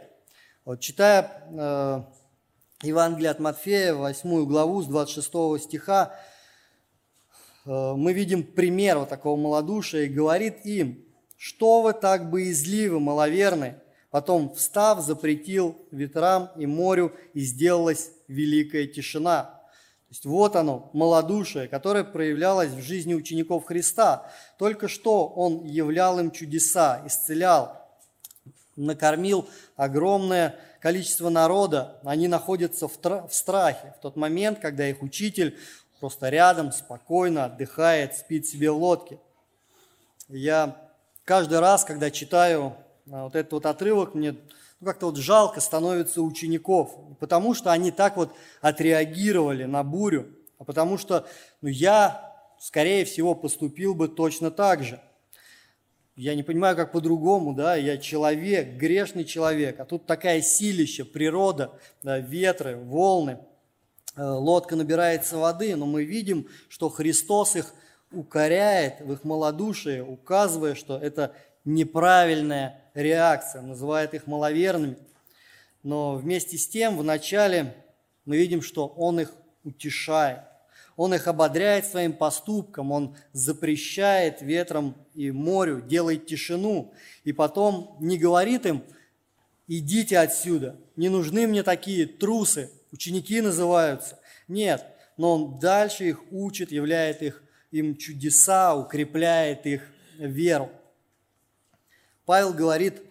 Вот, 0.66 0.80
читая 0.80 1.48
э, 1.50 2.04
Евангелие 2.84 3.32
от 3.32 3.40
Матфея, 3.40 3.96
8 3.96 4.46
главу 4.46 4.84
с 4.84 4.86
26 4.86 5.64
стиха, 5.64 6.16
э, 7.66 7.94
мы 7.96 8.14
видим 8.14 8.44
пример 8.44 9.00
вот 9.00 9.10
такого 9.10 9.36
малодушия 9.36 10.04
и 10.04 10.10
говорит 10.10 10.64
им, 10.64 11.04
что 11.38 11.82
вы 11.82 11.94
так 11.94 12.30
боязливы, 12.30 13.00
маловерны? 13.00 13.78
Потом, 14.12 14.54
встав, 14.54 15.04
запретил 15.04 15.76
ветрам 15.90 16.52
и 16.56 16.68
морю, 16.68 17.14
и 17.34 17.40
сделалась 17.40 18.12
великая 18.28 18.86
тишина 18.86 19.63
есть 20.14 20.26
вот 20.26 20.56
оно, 20.56 20.92
малодушие, 20.94 21.68
которое 21.68 22.04
проявлялось 22.04 22.70
в 22.70 22.82
жизни 22.84 23.16
учеников 23.16 23.66
Христа. 23.66 24.32
Только 24.60 24.88
что 24.88 25.26
Он 25.28 25.66
являл 25.66 26.20
им 26.20 26.30
чудеса, 26.30 27.02
исцелял, 27.08 27.82
накормил 28.76 29.50
огромное 29.76 30.60
количество 30.82 31.30
народа. 31.30 32.00
Они 32.04 32.28
находятся 32.28 32.88
в, 32.88 32.96
в 33.02 33.34
страхе 33.34 33.96
в 33.98 34.02
тот 34.04 34.16
момент, 34.16 34.60
когда 34.60 34.88
их 34.88 35.02
учитель 35.02 35.58
просто 36.00 36.30
рядом, 36.30 36.72
спокойно 36.72 37.46
отдыхает, 37.46 38.16
спит 38.16 38.46
себе 38.46 38.70
в 38.70 38.78
лодке. 38.78 39.18
Я 40.28 40.78
каждый 41.26 41.60
раз, 41.60 41.86
когда 41.86 42.12
читаю 42.12 42.76
а, 43.12 43.24
вот 43.24 43.36
этот 43.36 43.52
вот 43.54 43.66
отрывок, 43.66 44.14
мне 44.14 44.36
ну, 44.84 44.88
как-то 44.88 45.06
вот 45.06 45.16
жалко 45.16 45.62
становится 45.62 46.22
учеников, 46.22 46.94
потому 47.22 47.54
что 47.54 47.72
они 47.72 47.90
так 47.90 48.18
вот 48.18 48.34
отреагировали 48.60 49.64
на 49.64 49.82
бурю, 49.82 50.28
а 50.58 50.66
потому 50.66 50.98
что 50.98 51.26
ну, 51.62 51.70
я, 51.70 52.36
скорее 52.60 53.06
всего, 53.06 53.34
поступил 53.34 53.96
бы 53.96 54.10
точно 54.10 54.52
так 54.52 54.84
же. 54.84 55.00
Я 56.18 56.36
не 56.36 56.44
понимаю, 56.44 56.76
как 56.76 56.92
по-другому, 56.92 57.54
да, 57.54 57.78
я 57.78 57.98
человек, 57.98 58.74
грешный 58.74 59.24
человек, 59.24 59.80
а 59.80 59.86
тут 59.86 60.06
такая 60.06 60.42
силища, 60.42 61.06
природа, 61.06 61.72
да, 62.04 62.20
ветры, 62.20 62.76
волны, 62.76 63.40
э, 64.18 64.22
лодка 64.22 64.76
набирается 64.76 65.38
воды, 65.38 65.78
но 65.78 65.86
мы 65.86 66.04
видим, 66.04 66.50
что 66.68 66.90
Христос 66.90 67.56
их 67.56 67.74
укоряет 68.12 69.00
в 69.00 69.14
их 69.14 69.24
малодушии, 69.24 70.02
указывая, 70.02 70.76
что 70.76 70.98
это 70.98 71.34
неправильная 71.66 72.82
реакция, 72.94 73.62
называет 73.62 74.14
их 74.14 74.28
маловерными. 74.28 74.98
Но 75.84 76.16
вместе 76.16 76.58
с 76.58 76.68
тем 76.68 76.98
вначале 76.98 77.76
мы 78.26 78.38
видим, 78.38 78.62
что 78.62 78.88
Он 78.88 79.20
их 79.20 79.34
утешает. 79.64 80.42
Он 80.96 81.14
их 81.14 81.28
ободряет 81.28 81.86
своим 81.86 82.14
поступком, 82.14 82.92
Он 82.92 83.18
запрещает 83.32 84.42
ветром 84.42 84.96
и 85.16 85.32
морю, 85.32 85.82
делает 85.82 86.28
тишину. 86.28 86.94
И 87.24 87.34
потом 87.34 87.98
не 88.00 88.18
говорит 88.18 88.66
им, 88.66 88.84
идите 89.68 90.20
отсюда, 90.20 90.76
не 90.96 91.10
нужны 91.10 91.48
мне 91.48 91.64
такие 91.64 92.06
трусы, 92.06 92.70
ученики 92.92 93.42
называются. 93.42 94.20
Нет, 94.48 94.86
но 95.18 95.34
Он 95.34 95.60
дальше 95.60 96.10
их 96.10 96.22
учит, 96.32 96.72
являет 96.72 97.22
их, 97.22 97.44
им 97.72 97.98
чудеса, 97.98 98.76
укрепляет 98.76 99.66
их 99.66 99.82
веру. 100.18 100.70
Павел 102.26 102.54
говорит, 102.54 103.02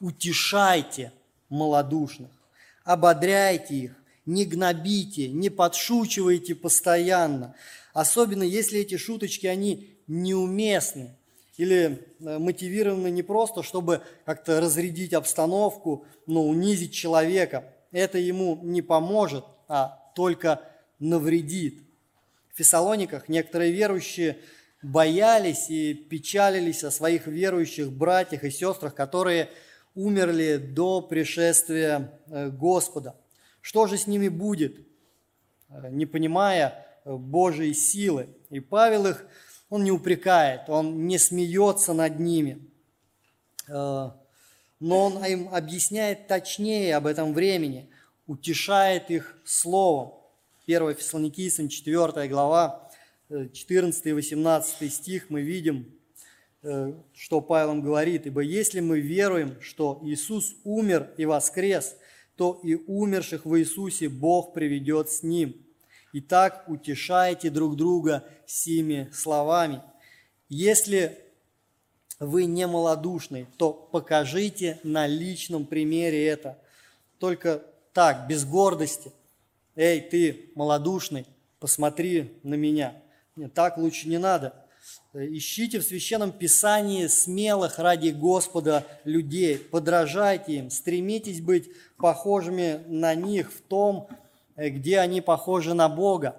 утешайте 0.00 1.12
малодушных, 1.48 2.30
ободряйте 2.84 3.74
их, 3.74 3.92
не 4.26 4.44
гнобите, 4.44 5.28
не 5.28 5.50
подшучивайте 5.50 6.54
постоянно, 6.54 7.54
особенно 7.92 8.42
если 8.42 8.80
эти 8.80 8.96
шуточки, 8.96 9.46
они 9.46 9.90
неуместны 10.06 11.16
или 11.56 12.06
э, 12.20 12.38
мотивированы 12.38 13.10
не 13.10 13.22
просто, 13.22 13.62
чтобы 13.62 14.02
как-то 14.24 14.60
разрядить 14.60 15.12
обстановку, 15.12 16.06
но 16.26 16.44
унизить 16.44 16.92
человека. 16.92 17.72
Это 17.92 18.18
ему 18.18 18.58
не 18.62 18.82
поможет, 18.82 19.44
а 19.68 20.10
только 20.14 20.60
навредит. 20.98 21.80
В 22.52 22.58
Фессалониках 22.58 23.28
некоторые 23.28 23.72
верующие 23.72 24.38
боялись 24.84 25.70
и 25.70 25.94
печалились 25.94 26.84
о 26.84 26.90
своих 26.90 27.26
верующих 27.26 27.90
братьях 27.90 28.44
и 28.44 28.50
сестрах, 28.50 28.94
которые 28.94 29.50
умерли 29.94 30.56
до 30.56 31.00
пришествия 31.00 32.20
э, 32.26 32.50
Господа. 32.50 33.16
Что 33.60 33.86
же 33.86 33.96
с 33.96 34.06
ними 34.06 34.28
будет, 34.28 34.76
э, 35.70 35.88
не 35.90 36.04
понимая 36.04 36.86
э, 37.04 37.12
Божьей 37.14 37.72
силы? 37.72 38.28
И 38.50 38.60
Павел 38.60 39.06
их, 39.06 39.26
он 39.70 39.84
не 39.84 39.90
упрекает, 39.90 40.68
он 40.68 41.06
не 41.06 41.18
смеется 41.18 41.94
над 41.94 42.20
ними, 42.20 42.70
но 43.66 44.14
он 44.78 45.24
им 45.24 45.48
объясняет 45.52 46.28
точнее 46.28 46.94
об 46.94 47.06
этом 47.06 47.32
времени, 47.32 47.88
утешает 48.26 49.10
их 49.10 49.36
словом. 49.44 50.12
1 50.66 50.94
Фессалоникийцам 50.94 51.68
4 51.68 52.28
глава 52.28 52.83
14 53.28 54.06
и 54.06 54.12
18 54.12 54.92
стих 54.92 55.30
мы 55.30 55.40
видим, 55.40 55.86
э, 56.62 56.92
что 57.14 57.40
Павел 57.40 57.80
говорит, 57.80 58.26
«Ибо 58.26 58.42
если 58.42 58.80
мы 58.80 59.00
веруем, 59.00 59.60
что 59.60 60.00
Иисус 60.02 60.56
умер 60.64 61.10
и 61.16 61.24
воскрес, 61.24 61.96
то 62.36 62.60
и 62.62 62.74
умерших 62.74 63.44
в 63.44 63.58
Иисусе 63.58 64.08
Бог 64.08 64.52
приведет 64.52 65.10
с 65.10 65.22
Ним. 65.22 65.56
Итак, 66.12 66.64
утешайте 66.68 67.50
друг 67.50 67.76
друга 67.76 68.24
сими 68.46 69.08
словами. 69.12 69.82
Если 70.48 71.18
вы 72.18 72.44
не 72.44 72.66
малодушны, 72.66 73.46
то 73.56 73.72
покажите 73.72 74.80
на 74.82 75.06
личном 75.06 75.66
примере 75.66 76.26
это. 76.26 76.58
Только 77.18 77.62
так, 77.92 78.28
без 78.28 78.44
гордости. 78.44 79.12
Эй, 79.76 80.00
ты 80.00 80.50
малодушный, 80.54 81.26
посмотри 81.58 82.38
на 82.42 82.54
меня. 82.54 83.00
Нет, 83.36 83.52
так 83.52 83.78
лучше 83.78 84.08
не 84.08 84.18
надо. 84.18 84.54
Ищите 85.12 85.80
в 85.80 85.84
Священном 85.84 86.30
Писании 86.30 87.08
смелых 87.08 87.80
ради 87.80 88.10
Господа 88.10 88.86
людей, 89.02 89.58
подражайте 89.58 90.58
им, 90.58 90.70
стремитесь 90.70 91.40
быть 91.40 91.68
похожими 91.96 92.84
на 92.86 93.16
них 93.16 93.52
в 93.52 93.60
том, 93.62 94.08
где 94.56 95.00
они 95.00 95.20
похожи 95.20 95.74
на 95.74 95.88
Бога, 95.88 96.36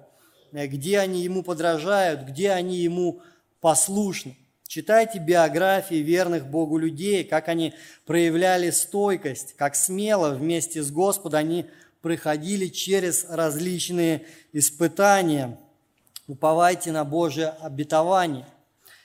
где 0.52 0.98
они 0.98 1.20
Ему 1.20 1.42
подражают, 1.42 2.22
где 2.22 2.52
они 2.52 2.78
Ему 2.78 3.20
послушны. 3.60 4.34
Читайте 4.66 5.18
биографии 5.18 5.96
верных 5.96 6.46
Богу 6.46 6.78
людей, 6.78 7.24
как 7.24 7.48
они 7.48 7.74
проявляли 8.06 8.70
стойкость, 8.70 9.54
как 9.56 9.76
смело 9.76 10.30
вместе 10.30 10.82
с 10.82 10.90
Господом 10.90 11.40
они 11.40 11.66
проходили 12.00 12.68
через 12.68 13.26
различные 13.28 14.24
испытания. 14.52 15.58
Уповайте 16.28 16.90
на 16.90 17.04
Божье 17.04 17.54
обетование. 17.60 18.46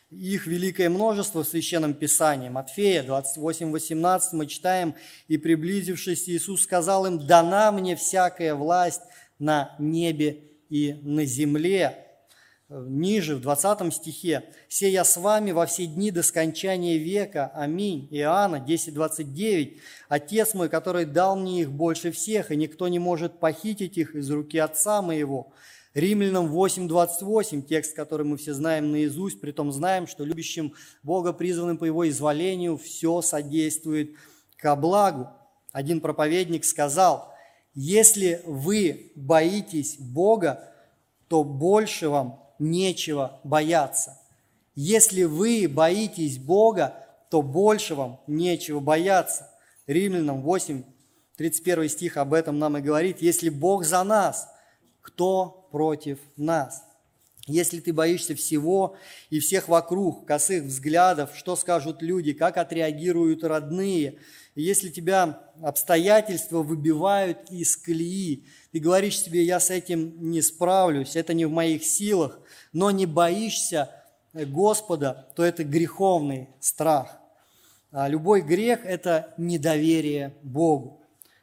Их 0.10 0.48
великое 0.48 0.90
множество 0.90 1.44
в 1.44 1.48
Священном 1.48 1.94
Писании. 1.94 2.50
Матфея 2.50 3.04
28:18 3.04 4.34
мы 4.34 4.48
читаем, 4.48 4.96
«И 5.28 5.38
приблизившись, 5.38 6.28
Иисус 6.28 6.64
сказал 6.64 7.06
им, 7.06 7.28
дана 7.28 7.72
мне 7.72 7.96
всякая 7.96 8.56
власть 8.56 9.04
на 9.38 9.76
небе 9.78 10.46
и 10.70 10.94
на 11.04 11.26
земле». 11.26 12.08
Ниже, 12.70 13.36
в 13.36 13.42
20 13.42 13.94
стихе, 13.94 14.44
«Се 14.68 14.90
я 14.90 15.04
с 15.04 15.16
вами 15.16 15.52
во 15.52 15.68
все 15.68 15.86
дни 15.86 16.10
до 16.10 16.24
скончания 16.24 16.98
века. 16.98 17.52
Аминь». 17.54 18.08
Иоанна 18.10 18.56
10:29, 18.56 19.80
«Отец 20.10 20.56
мой, 20.56 20.70
который 20.70 21.06
дал 21.06 21.36
мне 21.36 21.62
их 21.62 21.72
больше 21.72 22.12
всех, 22.12 22.50
и 22.50 22.56
никто 22.56 22.88
не 22.88 22.98
может 22.98 23.40
похитить 23.40 24.00
их 24.00 24.16
из 24.16 24.32
руки 24.32 24.58
Отца 24.58 25.04
моего». 25.04 25.54
Римлянам 25.94 26.48
8.28, 26.56 27.64
текст, 27.64 27.96
который 27.96 28.26
мы 28.26 28.38
все 28.38 28.54
знаем 28.54 28.92
наизусть, 28.92 29.42
при 29.42 29.52
том 29.52 29.72
знаем, 29.74 30.08
что 30.08 30.24
любящим 30.24 30.74
Бога, 31.04 31.34
призванным 31.34 31.78
по 31.78 31.84
Его 31.84 32.08
изволению, 32.08 32.78
все 32.78 33.22
содействует 33.22 34.16
ко 34.56 34.76
благу. 34.78 35.28
Один 35.74 36.00
проповедник 36.00 36.64
сказал, 36.64 37.34
если 37.74 38.42
вы 38.46 39.12
боитесь 39.16 39.98
Бога, 39.98 40.72
то 41.28 41.44
больше 41.44 42.08
вам 42.10 42.42
нечего 42.60 43.40
бояться. 43.44 44.18
Если 44.76 45.24
вы 45.24 45.68
боитесь 45.68 46.38
Бога, 46.38 46.96
то 47.30 47.42
больше 47.42 47.96
вам 47.96 48.22
нечего 48.28 48.80
бояться. 48.80 49.50
Римлянам 49.88 50.42
8, 50.42 50.84
31 51.36 51.90
стих 51.90 52.18
об 52.18 52.34
этом 52.34 52.60
нам 52.60 52.78
и 52.78 52.82
говорит. 52.82 53.22
Если 53.22 53.50
Бог 53.50 53.84
за 53.84 54.04
нас, 54.04 54.51
кто 55.02 55.68
против 55.72 56.20
нас. 56.38 56.84
Если 57.48 57.80
ты 57.80 57.92
боишься 57.92 58.36
всего 58.36 58.96
и 59.30 59.40
всех 59.40 59.68
вокруг, 59.68 60.28
косых 60.28 60.64
взглядов, 60.64 61.32
что 61.36 61.56
скажут 61.56 62.02
люди, 62.02 62.34
как 62.34 62.58
отреагируют 62.58 63.44
родные, 63.44 64.20
если 64.54 64.90
тебя 64.90 65.42
обстоятельства 65.62 66.62
выбивают 66.62 67.50
из 67.50 67.76
колеи, 67.78 68.46
ты 68.72 68.80
говоришь 68.80 69.20
себе, 69.20 69.44
я 69.44 69.60
с 69.60 69.70
этим 69.72 70.30
не 70.30 70.42
справлюсь, 70.42 71.16
это 71.16 71.34
не 71.34 71.46
в 71.46 71.52
моих 71.52 71.84
силах, 71.84 72.40
но 72.74 72.92
не 72.92 73.06
боишься 73.06 73.90
Господа, 74.34 75.28
то 75.36 75.44
это 75.44 75.64
греховный 75.64 76.50
страх. 76.60 77.18
А 77.92 78.08
любой 78.08 78.42
грех– 78.42 78.82
это 78.86 79.34
недоверие 79.38 80.36
Богу. 80.44 81.01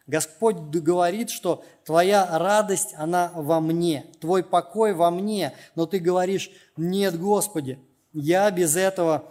Господь 0.08 0.56
говорит, 0.56 1.28
что 1.28 1.62
твоя 1.84 2.38
радость, 2.38 2.94
она 2.96 3.30
во 3.34 3.60
мне, 3.60 4.06
твой 4.20 4.42
покой 4.42 4.94
во 4.94 5.10
мне, 5.10 5.52
но 5.74 5.84
ты 5.84 5.98
говоришь, 5.98 6.50
нет, 6.78 7.20
Господи, 7.20 7.78
я 8.14 8.50
без 8.50 8.74
этого 8.74 9.30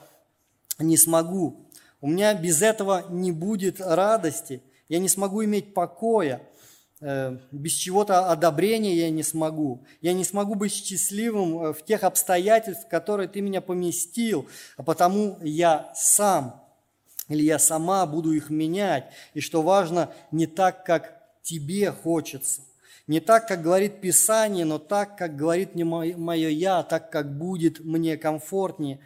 не 0.78 0.96
смогу, 0.96 1.68
у 2.00 2.08
меня 2.08 2.36
без 2.36 2.62
этого 2.62 3.06
не 3.10 3.32
будет 3.32 3.82
радости, 3.82 4.62
я 4.88 5.00
не 5.00 5.10
смогу 5.10 5.44
иметь 5.46 5.74
покоя, 5.74 6.44
э, 7.02 7.40
без 7.52 7.72
чего-то 7.72 8.30
одобрения 8.32 8.96
я 8.96 9.10
не 9.10 9.24
смогу. 9.24 9.84
Я 10.02 10.14
не 10.14 10.24
смогу 10.24 10.54
быть 10.54 10.72
счастливым 10.72 11.60
э, 11.60 11.74
в 11.74 11.84
тех 11.84 12.04
обстоятельствах, 12.04 12.86
в 12.86 12.90
которые 12.90 13.28
ты 13.28 13.42
меня 13.42 13.62
поместил, 13.62 14.48
а 14.78 14.84
потому 14.84 15.40
я 15.42 15.92
сам 15.96 16.67
или 17.28 17.44
я 17.44 17.60
сама 17.60 18.06
буду 18.06 18.32
их 18.32 18.50
менять. 18.50 19.06
И 19.34 19.42
что 19.42 19.62
важно, 19.62 20.14
не 20.32 20.48
так, 20.48 20.86
как 20.86 21.22
тебе 21.42 21.92
хочется. 21.92 22.62
Не 23.08 23.20
так, 23.20 23.48
как 23.48 23.62
говорит 23.62 24.02
Писание, 24.02 24.66
но 24.66 24.80
так, 24.80 25.18
как 25.18 25.36
говорит 25.36 25.76
не 25.76 25.84
мое 25.84 26.50
я, 26.50 26.84
так, 26.84 27.10
как 27.10 27.38
будет 27.38 27.80
мне 27.80 28.18
комфортнее. 28.18 29.00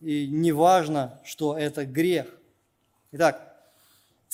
И 0.00 0.28
не 0.28 0.52
важно, 0.52 1.20
что 1.24 1.58
это 1.58 1.84
грех. 1.84 2.26
Итак, 3.10 3.56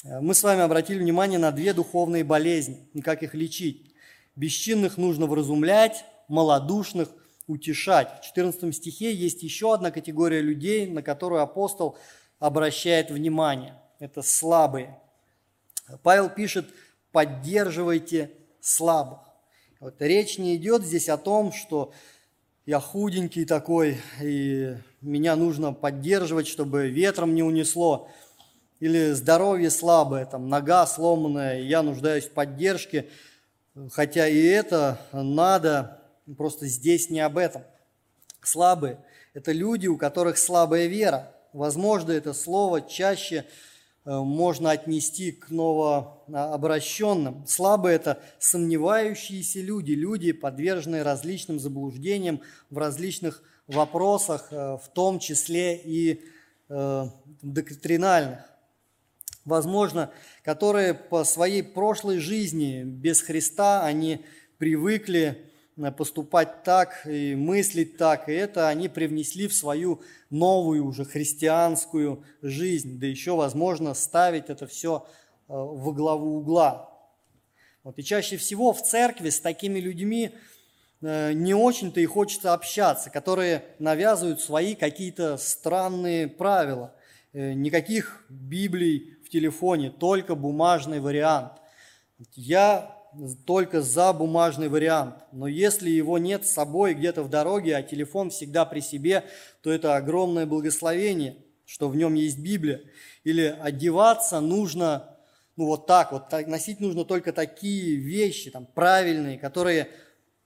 мы 0.04 0.35
с 0.35 0.42
вами 0.42 0.62
обратили 0.62 0.98
внимание 0.98 1.38
на 1.38 1.50
две 1.50 1.72
духовные 1.72 2.24
болезни 2.24 2.88
и 2.92 3.00
как 3.00 3.22
их 3.22 3.35
лечить. 3.35 3.94
Бесчинных 4.37 4.96
нужно 4.96 5.26
вразумлять, 5.26 6.04
малодушных 6.28 7.09
утешать. 7.46 8.09
В 8.20 8.22
14 8.22 8.74
стихе 8.74 9.14
есть 9.14 9.42
еще 9.42 9.74
одна 9.74 9.90
категория 9.90 10.40
людей, 10.40 10.87
на 10.87 11.02
которую 11.02 11.42
апостол 11.42 11.98
обращает 12.40 13.11
внимание. 13.11 13.74
Это 14.00 14.22
слабые. 14.22 14.98
Павел 16.03 16.29
пишет, 16.29 16.66
поддерживайте 17.12 18.33
слабых. 18.61 19.20
Вот 19.79 19.94
речь 20.00 20.38
не 20.38 20.57
идет 20.57 20.83
здесь 20.83 21.09
о 21.09 21.16
том, 21.16 21.53
что 21.53 21.92
я 22.66 22.81
худенький 22.81 23.44
такой, 23.44 24.00
и 24.20 24.76
меня 25.00 25.37
нужно 25.37 25.72
поддерживать, 25.72 26.46
чтобы 26.46 26.88
ветром 26.88 27.35
не 27.35 27.42
унесло. 27.42 28.11
Или 28.81 29.12
здоровье 29.12 29.70
слабое, 29.70 30.24
там, 30.24 30.48
нога 30.48 30.87
сломанная, 30.87 31.61
и 31.61 31.66
я 31.66 31.83
нуждаюсь 31.83 32.24
в 32.24 32.31
поддержке. 32.31 33.09
Хотя 33.92 34.26
и 34.26 34.42
это 34.42 35.00
надо, 35.12 36.03
просто 36.37 36.66
здесь 36.66 37.11
не 37.11 37.20
об 37.20 37.38
этом. 37.38 37.62
Слабые– 38.42 38.98
это 39.35 39.53
люди, 39.53 39.87
у 39.87 39.98
которых 39.98 40.38
слабая 40.38 40.87
вера. 40.87 41.35
Возможно, 41.52 42.12
это 42.12 42.32
слово 42.32 42.80
чаще 42.80 43.44
э, 44.04 44.16
можно 44.16 44.70
отнести 44.70 45.32
к 45.32 45.50
новообращенным. 45.50 47.44
Слабые– 47.46 47.96
это 47.96 48.20
сомневающиеся 48.38 49.60
люди, 49.60 49.92
люди, 49.92 50.30
подверженные 50.30 51.02
различным 51.02 51.58
заблуждениям 51.58 52.40
в 52.70 52.78
различных 52.78 53.42
вопросах, 53.66 54.48
э, 54.52 54.78
в 54.80 54.88
том 54.94 55.18
числе 55.18 55.76
и 55.76 56.22
э, 56.68 57.06
доктринальных. 57.42 58.40
Возможно, 59.44 60.12
которые 60.44 60.94
по 60.94 61.24
своей 61.24 61.64
прошлой 61.64 62.18
жизни 62.18 62.84
без 62.84 63.22
Христа, 63.22 63.84
они 63.84 64.24
привыкли 64.58 65.49
поступать 65.96 66.62
так 66.62 67.06
и 67.06 67.34
мыслить 67.34 67.96
так, 67.96 68.28
и 68.28 68.32
это 68.32 68.68
они 68.68 68.88
привнесли 68.88 69.48
в 69.48 69.54
свою 69.54 70.02
новую 70.28 70.84
уже 70.84 71.04
христианскую 71.04 72.22
жизнь, 72.42 72.98
да 72.98 73.06
еще, 73.06 73.34
возможно, 73.34 73.94
ставить 73.94 74.50
это 74.50 74.66
все 74.66 75.06
э, 75.06 75.52
во 75.52 75.92
главу 75.92 76.36
угла. 76.36 76.90
Вот, 77.82 77.98
и 77.98 78.04
чаще 78.04 78.36
всего 78.36 78.74
в 78.74 78.82
церкви 78.82 79.30
с 79.30 79.40
такими 79.40 79.78
людьми 79.78 80.32
э, 81.00 81.32
не 81.32 81.54
очень-то 81.54 82.00
и 82.00 82.06
хочется 82.06 82.52
общаться, 82.52 83.08
которые 83.08 83.64
навязывают 83.78 84.42
свои 84.42 84.74
какие-то 84.74 85.38
странные 85.38 86.28
правила. 86.28 86.94
Никаких 87.32 88.24
Библий 88.28 89.16
в 89.24 89.28
телефоне, 89.30 89.90
только 89.90 90.34
бумажный 90.34 90.98
вариант. 90.98 91.52
Я 92.34 92.99
только 93.46 93.83
за 93.83 94.12
бумажный 94.12 94.68
вариант. 94.68 95.16
Но 95.33 95.46
если 95.46 95.90
его 95.90 96.18
нет 96.18 96.46
с 96.46 96.53
собой 96.53 96.94
где-то 96.94 97.23
в 97.23 97.29
дороге, 97.29 97.77
а 97.77 97.83
телефон 97.83 98.31
всегда 98.31 98.64
при 98.64 98.81
себе, 98.81 99.25
то 99.62 99.70
это 99.70 99.96
огромное 99.96 100.46
благословение, 100.46 101.37
что 101.66 101.88
в 101.88 101.96
нем 101.96 102.14
есть 102.14 102.38
Библия. 102.38 102.83
Или 103.25 103.57
одеваться 103.61 104.40
нужно, 104.40 105.16
ну 105.57 105.66
вот 105.66 105.87
так, 105.87 106.12
вот 106.12 106.33
носить 106.46 106.81
нужно 106.81 107.05
только 107.05 107.33
такие 107.33 107.96
вещи, 107.96 108.51
там, 108.51 108.66
правильные, 108.66 109.38
которые 109.38 109.88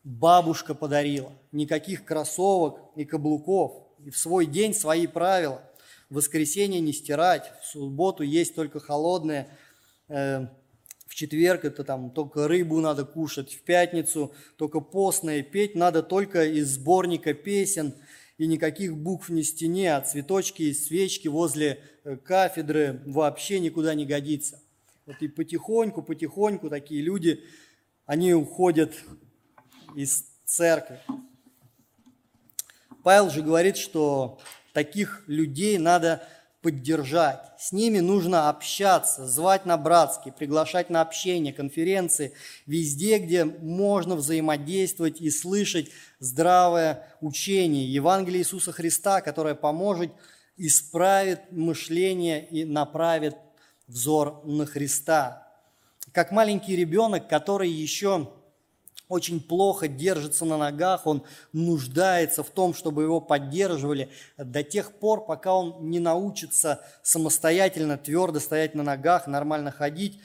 бабушка 0.03 0.75
подарила. 0.75 1.33
Никаких 1.53 2.05
кроссовок 2.05 2.79
и 2.97 3.05
каблуков. 3.05 3.73
И 4.05 4.11
в 4.11 4.19
свой 4.19 4.47
день 4.47 4.75
свои 4.75 5.07
правила. 5.07 5.63
В 6.11 6.17
воскресенье 6.17 6.81
не 6.81 6.93
стирать, 6.93 7.51
в 7.63 7.67
субботу 7.67 8.23
есть 8.23 8.55
только 8.55 8.79
холодное, 8.79 9.49
э, 10.09 10.47
в 11.07 11.15
четверг 11.15 11.65
это 11.65 11.85
там 11.85 12.11
только 12.11 12.49
рыбу 12.49 12.81
надо 12.81 13.05
кушать, 13.05 13.55
в 13.55 13.63
пятницу 13.63 14.35
только 14.57 14.81
постное, 14.81 15.43
петь 15.43 15.75
надо 15.75 16.03
только 16.03 16.45
из 16.45 16.71
сборника 16.75 17.35
песен, 17.35 17.95
и 18.37 18.47
никаких 18.47 18.97
букв 18.97 19.29
на 19.29 19.43
стене, 19.43 19.95
а 19.95 20.01
цветочки 20.01 20.63
и 20.63 20.75
свечки 20.75 21.29
возле 21.29 21.81
э, 22.03 22.17
кафедры 22.17 23.01
вообще 23.07 23.61
никуда 23.61 23.95
не 23.95 24.07
годится. 24.07 24.61
Вот 25.07 25.17
и 25.21 25.29
потихоньку, 25.29 26.03
потихоньку 26.03 26.69
такие 26.69 27.03
люди, 27.03 27.45
они 28.07 28.35
уходят 28.35 28.93
из 29.95 30.25
церкви. 30.45 31.01
Павел 33.03 33.31
же 33.31 33.43
говорит, 33.43 33.77
что 33.77 34.41
таких 34.73 35.23
людей 35.27 35.79
надо 35.79 36.27
поддержать. 36.65 37.43
С 37.59 37.73
ними 37.73 37.99
нужно 37.99 38.49
общаться, 38.49 39.27
звать 39.27 39.67
на 39.67 39.77
братские, 39.77 40.33
приглашать 40.33 40.89
на 40.89 41.03
общение, 41.03 41.53
конференции, 41.53 42.33
везде, 42.65 43.19
где 43.19 43.45
можно 43.45 44.17
взаимодействовать 44.17 45.21
и 45.21 45.29
слышать 45.29 45.91
здравое 46.21 47.07
учение, 47.21 47.87
Евангелие 47.87 48.41
Иисуса 48.41 48.73
Христа, 48.73 49.21
которое 49.21 49.55
поможет, 49.55 50.11
исправит 50.57 51.53
мышление 51.53 52.49
и 52.49 52.65
направит 52.65 53.37
взор 53.87 54.41
на 54.47 54.65
Христа. 54.65 55.47
Как 56.13 56.33
маленький 56.33 56.77
ребенок, 56.77 57.29
который 57.29 57.69
еще 57.69 58.33
очень 59.09 59.41
плохо 59.41 59.89
держится 59.89 60.45
на 60.45 60.57
ногах, 60.57 61.07
он 61.07 61.25
нуждается 61.53 62.43
в 62.43 62.51
том, 62.51 62.75
чтобы 62.75 63.03
его 63.03 63.21
поддерживали 63.21 64.09
до 64.39 64.63
тех 64.63 64.93
пор, 64.93 65.27
пока 65.27 65.55
он 65.55 65.91
не 65.91 66.01
научится 66.01 66.81
самостоятельно, 67.03 67.99
твердо 67.99 68.41
стоять 68.41 68.75
на 68.75 68.83
ногах, 68.83 69.27
нормально 69.27 69.71
ходить, 69.71 70.21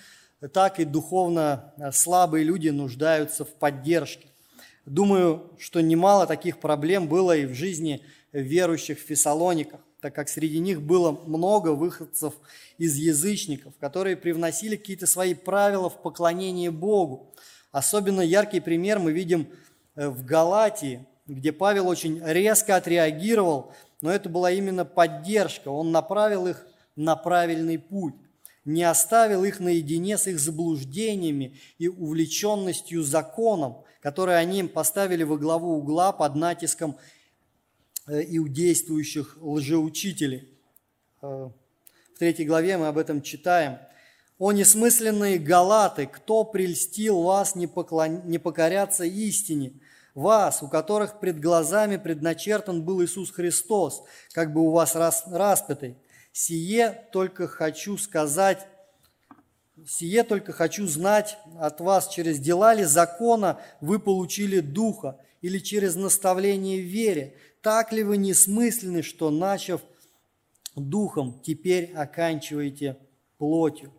так 0.53 0.79
и 0.79 0.85
духовно 0.85 1.73
слабые 1.91 2.45
люди 2.45 2.69
нуждаются 2.69 3.43
в 3.43 3.49
поддержке. 3.49 4.29
Думаю, 4.85 5.51
что 5.59 5.81
немало 5.81 6.25
таких 6.25 6.59
проблем 6.59 7.07
было 7.07 7.35
и 7.35 7.45
в 7.45 7.53
жизни 7.53 8.01
верующих 8.31 8.97
в 8.97 9.03
Фессалониках, 9.03 9.81
так 10.01 10.15
как 10.15 10.29
среди 10.29 10.59
них 10.59 10.81
было 10.81 11.11
много 11.11 11.69
выходцев 11.69 12.33
из 12.77 12.95
язычников, 12.95 13.73
которые 13.79 14.15
привносили 14.15 14.77
какие-то 14.77 15.05
свои 15.05 15.33
правила 15.33 15.89
в 15.89 16.01
поклонении 16.01 16.69
Богу. 16.69 17.33
Особенно 17.71 18.21
яркий 18.21 18.59
пример 18.59 18.99
мы 18.99 19.11
видим 19.11 19.47
э, 19.95 20.09
в 20.09 20.25
Галатии, 20.25 21.05
где 21.27 21.51
Павел 21.51 21.87
очень 21.87 22.19
резко 22.23 22.75
отреагировал, 22.75 23.73
но 24.01 24.11
это 24.11 24.27
была 24.27 24.51
именно 24.51 24.85
поддержка. 24.85 25.69
Он 25.69 25.91
направил 25.91 26.47
их 26.47 26.65
на 26.95 27.15
правильный 27.15 27.77
путь, 27.77 28.15
не 28.65 28.83
оставил 28.83 29.43
их 29.43 29.59
наедине 29.59 30.17
с 30.17 30.25
их 30.27 30.39
заблуждениями 30.39 31.59
и 31.77 31.87
увлеченностью 31.87 33.03
законом, 33.03 33.83
который 34.01 34.39
они 34.39 34.61
им 34.61 34.69
поставили 34.69 35.23
во 35.23 35.37
главу 35.37 35.77
угла 35.77 36.11
под 36.11 36.35
натиском 36.35 36.97
э, 38.07 38.23
иудействующих 38.25 39.37
лжеучителей. 39.39 40.57
Э, 41.21 41.49
в 42.15 42.17
третьей 42.17 42.45
главе 42.45 42.77
мы 42.77 42.87
об 42.87 42.97
этом 42.97 43.21
читаем– 43.21 43.77
о 44.39 44.53
несмысленные 44.53 45.37
галаты, 45.37 46.07
кто 46.07 46.45
прельстил 46.45 47.21
вас 47.21 47.55
не, 47.55 47.67
поклон... 47.67 48.21
не 48.25 48.39
покоряться 48.39 49.03
истине? 49.03 49.73
Вас, 50.15 50.63
у 50.63 50.69
которых 50.69 51.19
пред 51.19 51.39
глазами 51.39 51.97
предначертан 51.97 52.81
был 52.81 53.03
Иисус 53.03 53.31
Христос, 53.31 54.03
как 54.31 54.53
бы 54.53 54.61
у 54.61 54.71
вас 54.71 54.95
рас... 54.95 55.25
распятый. 55.27 55.97
Сие 56.31 57.07
только 57.11 57.47
хочу 57.47 57.97
сказать, 57.97 58.65
сие 59.85 60.23
только 60.23 60.53
хочу 60.53 60.87
знать 60.87 61.37
от 61.59 61.81
вас, 61.81 62.07
через 62.07 62.39
дела 62.39 62.73
ли 62.73 62.85
закона 62.85 63.59
вы 63.81 63.99
получили 63.99 64.61
Духа, 64.61 65.19
или 65.41 65.59
через 65.59 65.95
наставление 65.95 66.81
в 66.81 66.85
вере? 66.85 67.35
Так 67.61 67.91
ли 67.91 68.03
вы 68.03 68.17
несмысленны, 68.17 69.03
что, 69.03 69.29
начав 69.31 69.81
Духом, 70.75 71.41
теперь 71.43 71.93
оканчиваете 71.93 72.97
плотью? 73.37 73.93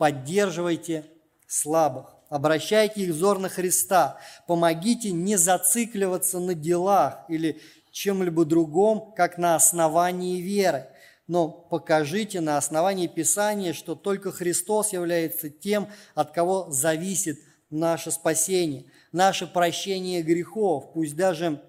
Поддерживайте 0.00 1.04
слабых, 1.46 2.06
обращайте 2.30 3.02
их 3.02 3.10
взор 3.10 3.38
на 3.38 3.50
Христа, 3.50 4.18
помогите 4.46 5.12
не 5.12 5.36
зацикливаться 5.36 6.40
на 6.40 6.54
делах 6.54 7.26
или 7.28 7.60
чем-либо 7.92 8.46
другом, 8.46 9.12
как 9.14 9.36
на 9.36 9.56
основании 9.56 10.40
веры, 10.40 10.86
но 11.26 11.50
покажите 11.50 12.40
на 12.40 12.56
основании 12.56 13.08
Писания, 13.08 13.74
что 13.74 13.94
только 13.94 14.32
Христос 14.32 14.94
является 14.94 15.50
тем, 15.50 15.86
от 16.14 16.30
кого 16.30 16.70
зависит 16.70 17.38
наше 17.68 18.10
спасение, 18.10 18.86
наше 19.12 19.46
прощение 19.46 20.22
грехов. 20.22 20.94
Пусть 20.94 21.14
даже 21.14 21.60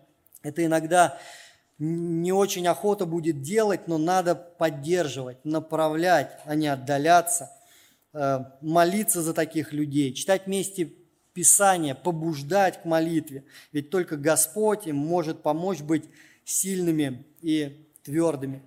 это 0.41 0.63
иногда 0.63 1.17
не 1.79 2.31
очень 2.31 2.65
охота 2.65 3.05
будет 3.05 3.41
делать, 3.41 3.89
но 3.89 3.97
надо 3.97 4.35
поддерживать, 4.35 5.43
направлять, 5.43 6.39
а 6.45 6.55
не 6.55 6.69
отдаляться– 6.69 7.51
молиться 8.13 9.21
за 9.21 9.33
таких 9.33 9.73
людей, 9.73 10.13
читать 10.13 10.45
вместе 10.45 10.91
Писание, 11.33 11.95
побуждать 11.95 12.81
к 12.81 12.85
молитве. 12.85 13.45
Ведь 13.71 13.89
только 13.89 14.17
Господь 14.17 14.85
им 14.87 14.97
может 14.97 15.41
помочь 15.41 15.79
быть 15.79 16.03
сильными 16.43 17.25
и 17.41 17.85
твердыми. 18.03 18.61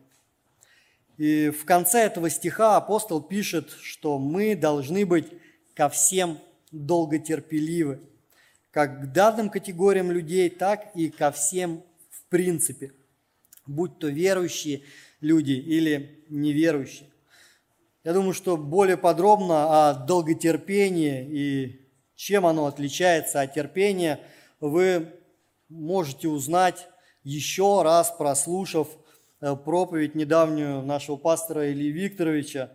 И 1.18 1.50
в 1.50 1.64
конце 1.64 2.06
этого 2.06 2.30
стиха 2.30 2.76
апостол 2.76 3.20
пишет, 3.20 3.70
что 3.82 4.18
мы 4.18 4.56
должны 4.56 5.04
быть 5.04 5.26
ко 5.74 5.88
всем 5.88 6.38
долготерпеливы, 6.72 8.00
как 8.70 9.02
к 9.02 9.12
данным 9.12 9.50
категориям 9.50 10.10
людей, 10.10 10.48
так 10.48 10.90
и 10.96 11.10
ко 11.10 11.30
всем 11.30 11.82
в 12.10 12.24
принципе, 12.30 12.92
будь 13.66 13.98
то 13.98 14.08
верующие 14.08 14.82
люди 15.20 15.52
или 15.52 16.24
неверующие. 16.30 17.08
Я 18.04 18.12
думаю, 18.12 18.34
что 18.34 18.58
более 18.58 18.98
подробно 18.98 19.88
о 19.88 19.94
долготерпении 19.94 21.26
и 21.26 21.80
чем 22.14 22.44
оно 22.44 22.66
отличается 22.66 23.40
от 23.40 23.54
терпения, 23.54 24.20
вы 24.60 25.14
можете 25.70 26.28
узнать 26.28 26.86
еще 27.22 27.80
раз, 27.82 28.10
прослушав 28.10 28.88
э, 29.40 29.56
проповедь 29.56 30.14
недавнюю 30.14 30.82
нашего 30.82 31.16
пастора 31.16 31.72
Ильи 31.72 31.90
Викторовича, 31.90 32.72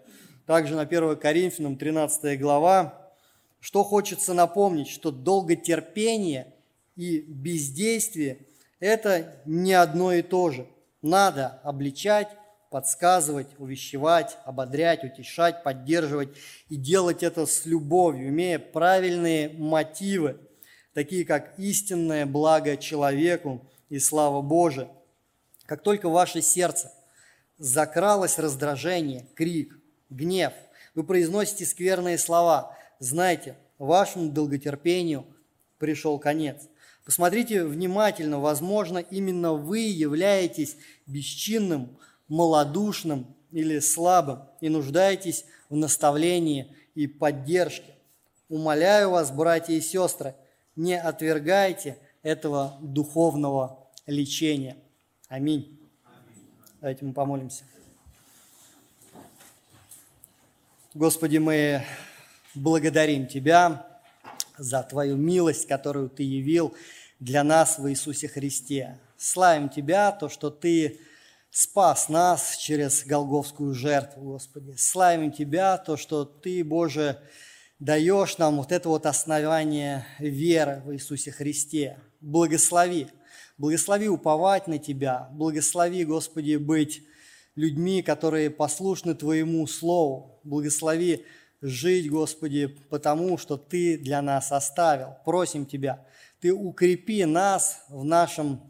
также 0.47 0.73
на 0.73 0.81
1 0.81 1.15
Коринфянам 1.17 1.77
13 1.77 2.39
глава. 2.39 3.11
Что 3.59 3.83
хочется 3.83 4.33
напомнить, 4.33 4.89
что 4.89 5.11
долготерпение 5.11 6.55
и 6.95 7.19
бездействие– 7.19 8.47
это 8.79 9.41
не 9.45 9.73
одно 9.73 10.11
и 10.11 10.23
то 10.23 10.49
же. 10.49 10.65
Надо 11.03 11.59
обличать, 11.63 12.29
подсказывать, 12.69 13.47
увещевать, 13.57 14.37
ободрять, 14.45 15.03
утешать, 15.03 15.63
поддерживать 15.63 16.29
и 16.69 16.75
делать 16.75 17.23
это 17.23 17.45
с 17.45 17.65
любовью, 17.65 18.29
имея 18.29 18.59
правильные 18.59 19.49
мотивы, 19.49 20.37
такие 20.93 21.25
как 21.25 21.57
истинное 21.57 22.25
благо 22.25 22.77
человеку 22.77 23.65
и 23.89 23.97
слава 23.99 24.41
Божия. 24.41 24.87
Как 25.65 25.81
только 25.81 26.09
в 26.09 26.13
ваше 26.13 26.41
сердце 26.41 26.91
закралось 27.57 28.37
раздражение, 28.37 29.25
крик, 29.35 29.75
гнев, 30.09 30.53
вы 30.93 31.03
произносите 31.03 31.65
скверные 31.65 32.17
слова, 32.17 32.77
знайте, 32.99 33.55
вашему 33.79 34.29
долготерпению 34.29 35.25
пришел 35.79 36.19
конец. 36.19 36.67
Посмотрите 37.03 37.63
внимательно, 37.63 38.39
возможно, 38.39 38.99
именно 38.99 39.53
вы 39.53 39.79
являетесь 39.79 40.77
бесчинным, 41.07 41.97
малодушным 42.29 43.27
или 43.51 43.79
слабым 43.79 44.43
и 44.61 44.69
нуждаетесь 44.69 45.45
в 45.69 45.75
наставлении 45.75 46.75
и 46.95 47.07
поддержке. 47.07 47.95
Умоляю 48.47 49.11
вас, 49.11 49.31
братья 49.31 49.73
и 49.73 49.81
сестры, 49.81 50.35
не 50.75 50.99
отвергайте 50.99 51.97
этого 52.23 52.77
духовного 52.81 53.87
лечения. 54.05 54.77
Аминь. 55.27 55.79
Давайте 56.79 57.05
мы 57.05 57.13
помолимся. 57.13 57.63
Господи, 60.93 61.37
мы 61.37 61.83
благодарим 62.55 63.27
Тебя 63.27 63.85
за 64.57 64.81
Твою 64.83 65.15
милость, 65.17 65.67
которую 65.67 66.09
Ты 66.09 66.23
явил 66.23 66.73
для 67.19 67.43
нас 67.43 67.77
в 67.77 67.89
Иисусе 67.89 68.27
Христе. 68.27 68.97
Славим 69.17 69.69
Тебя, 69.69 70.11
то, 70.11 70.29
что 70.29 70.49
Ты 70.49 70.99
спас 71.51 72.09
нас 72.09 72.57
через 72.57 73.05
Голговскую 73.05 73.73
жертву, 73.73 74.33
Господи. 74.33 74.75
Славим 74.77 75.31
Тебя, 75.31 75.77
то, 75.77 75.97
что 75.97 76.25
Ты, 76.25 76.63
Боже, 76.63 77.19
даешь 77.79 78.37
нам 78.37 78.57
вот 78.57 78.71
это 78.71 78.89
вот 78.89 79.05
основание 79.05 80.05
веры 80.19 80.81
в 80.85 80.93
Иисусе 80.93 81.31
Христе. 81.31 81.99
Благослови, 82.21 83.07
благослови 83.57 84.09
уповать 84.09 84.67
на 84.67 84.77
Тебя, 84.77 85.29
благослови, 85.31 86.05
Господи, 86.05 86.57
быть 86.57 87.03
людьми, 87.55 88.01
которые 88.01 88.49
послушны 88.49 89.15
Твоему 89.15 89.65
Слову, 89.67 90.39
благослови 90.43 91.25
жить, 91.61 92.09
Господи, 92.09 92.67
потому 92.67 93.37
что 93.37 93.57
Ты 93.57 93.97
для 93.97 94.21
нас 94.21 94.51
оставил. 94.51 95.15
Просим 95.25 95.65
Тебя, 95.65 96.05
Ты 96.39 96.53
укрепи 96.53 97.25
нас 97.25 97.83
в 97.89 98.03
нашем 98.03 98.61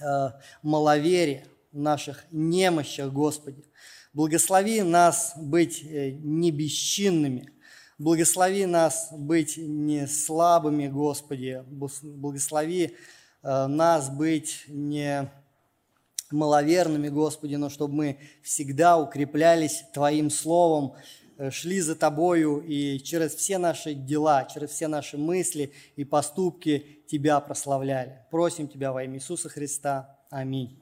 э, 0.00 0.30
маловерии, 0.62 1.46
наших 1.72 2.24
немощах, 2.30 3.12
Господи. 3.12 3.64
Благослови 4.12 4.82
нас 4.82 5.32
быть 5.36 5.82
э, 5.82 6.10
не 6.10 6.50
бесчинными, 6.50 7.50
благослови 7.98 8.66
нас 8.66 9.08
быть 9.10 9.56
не 9.56 10.06
слабыми, 10.06 10.88
Господи, 10.88 11.64
благослови 11.66 12.96
э, 13.42 13.66
нас 13.66 14.10
быть 14.10 14.64
не 14.68 15.30
маловерными, 16.30 17.08
Господи, 17.08 17.54
но 17.54 17.70
чтобы 17.70 17.94
мы 17.94 18.18
всегда 18.42 18.98
укреплялись 18.98 19.84
Твоим 19.94 20.28
Словом, 20.28 20.94
э, 21.38 21.50
шли 21.50 21.80
за 21.80 21.94
Тобою 21.94 22.60
и 22.60 22.98
через 22.98 23.34
все 23.34 23.56
наши 23.58 23.94
дела, 23.94 24.44
через 24.44 24.70
все 24.70 24.88
наши 24.88 25.16
мысли 25.16 25.72
и 25.96 26.04
поступки 26.04 27.04
Тебя 27.08 27.40
прославляли. 27.40 28.26
Просим 28.30 28.68
Тебя 28.68 28.92
во 28.92 29.04
имя 29.04 29.16
Иисуса 29.16 29.48
Христа. 29.48 30.18
Аминь. 30.30 30.81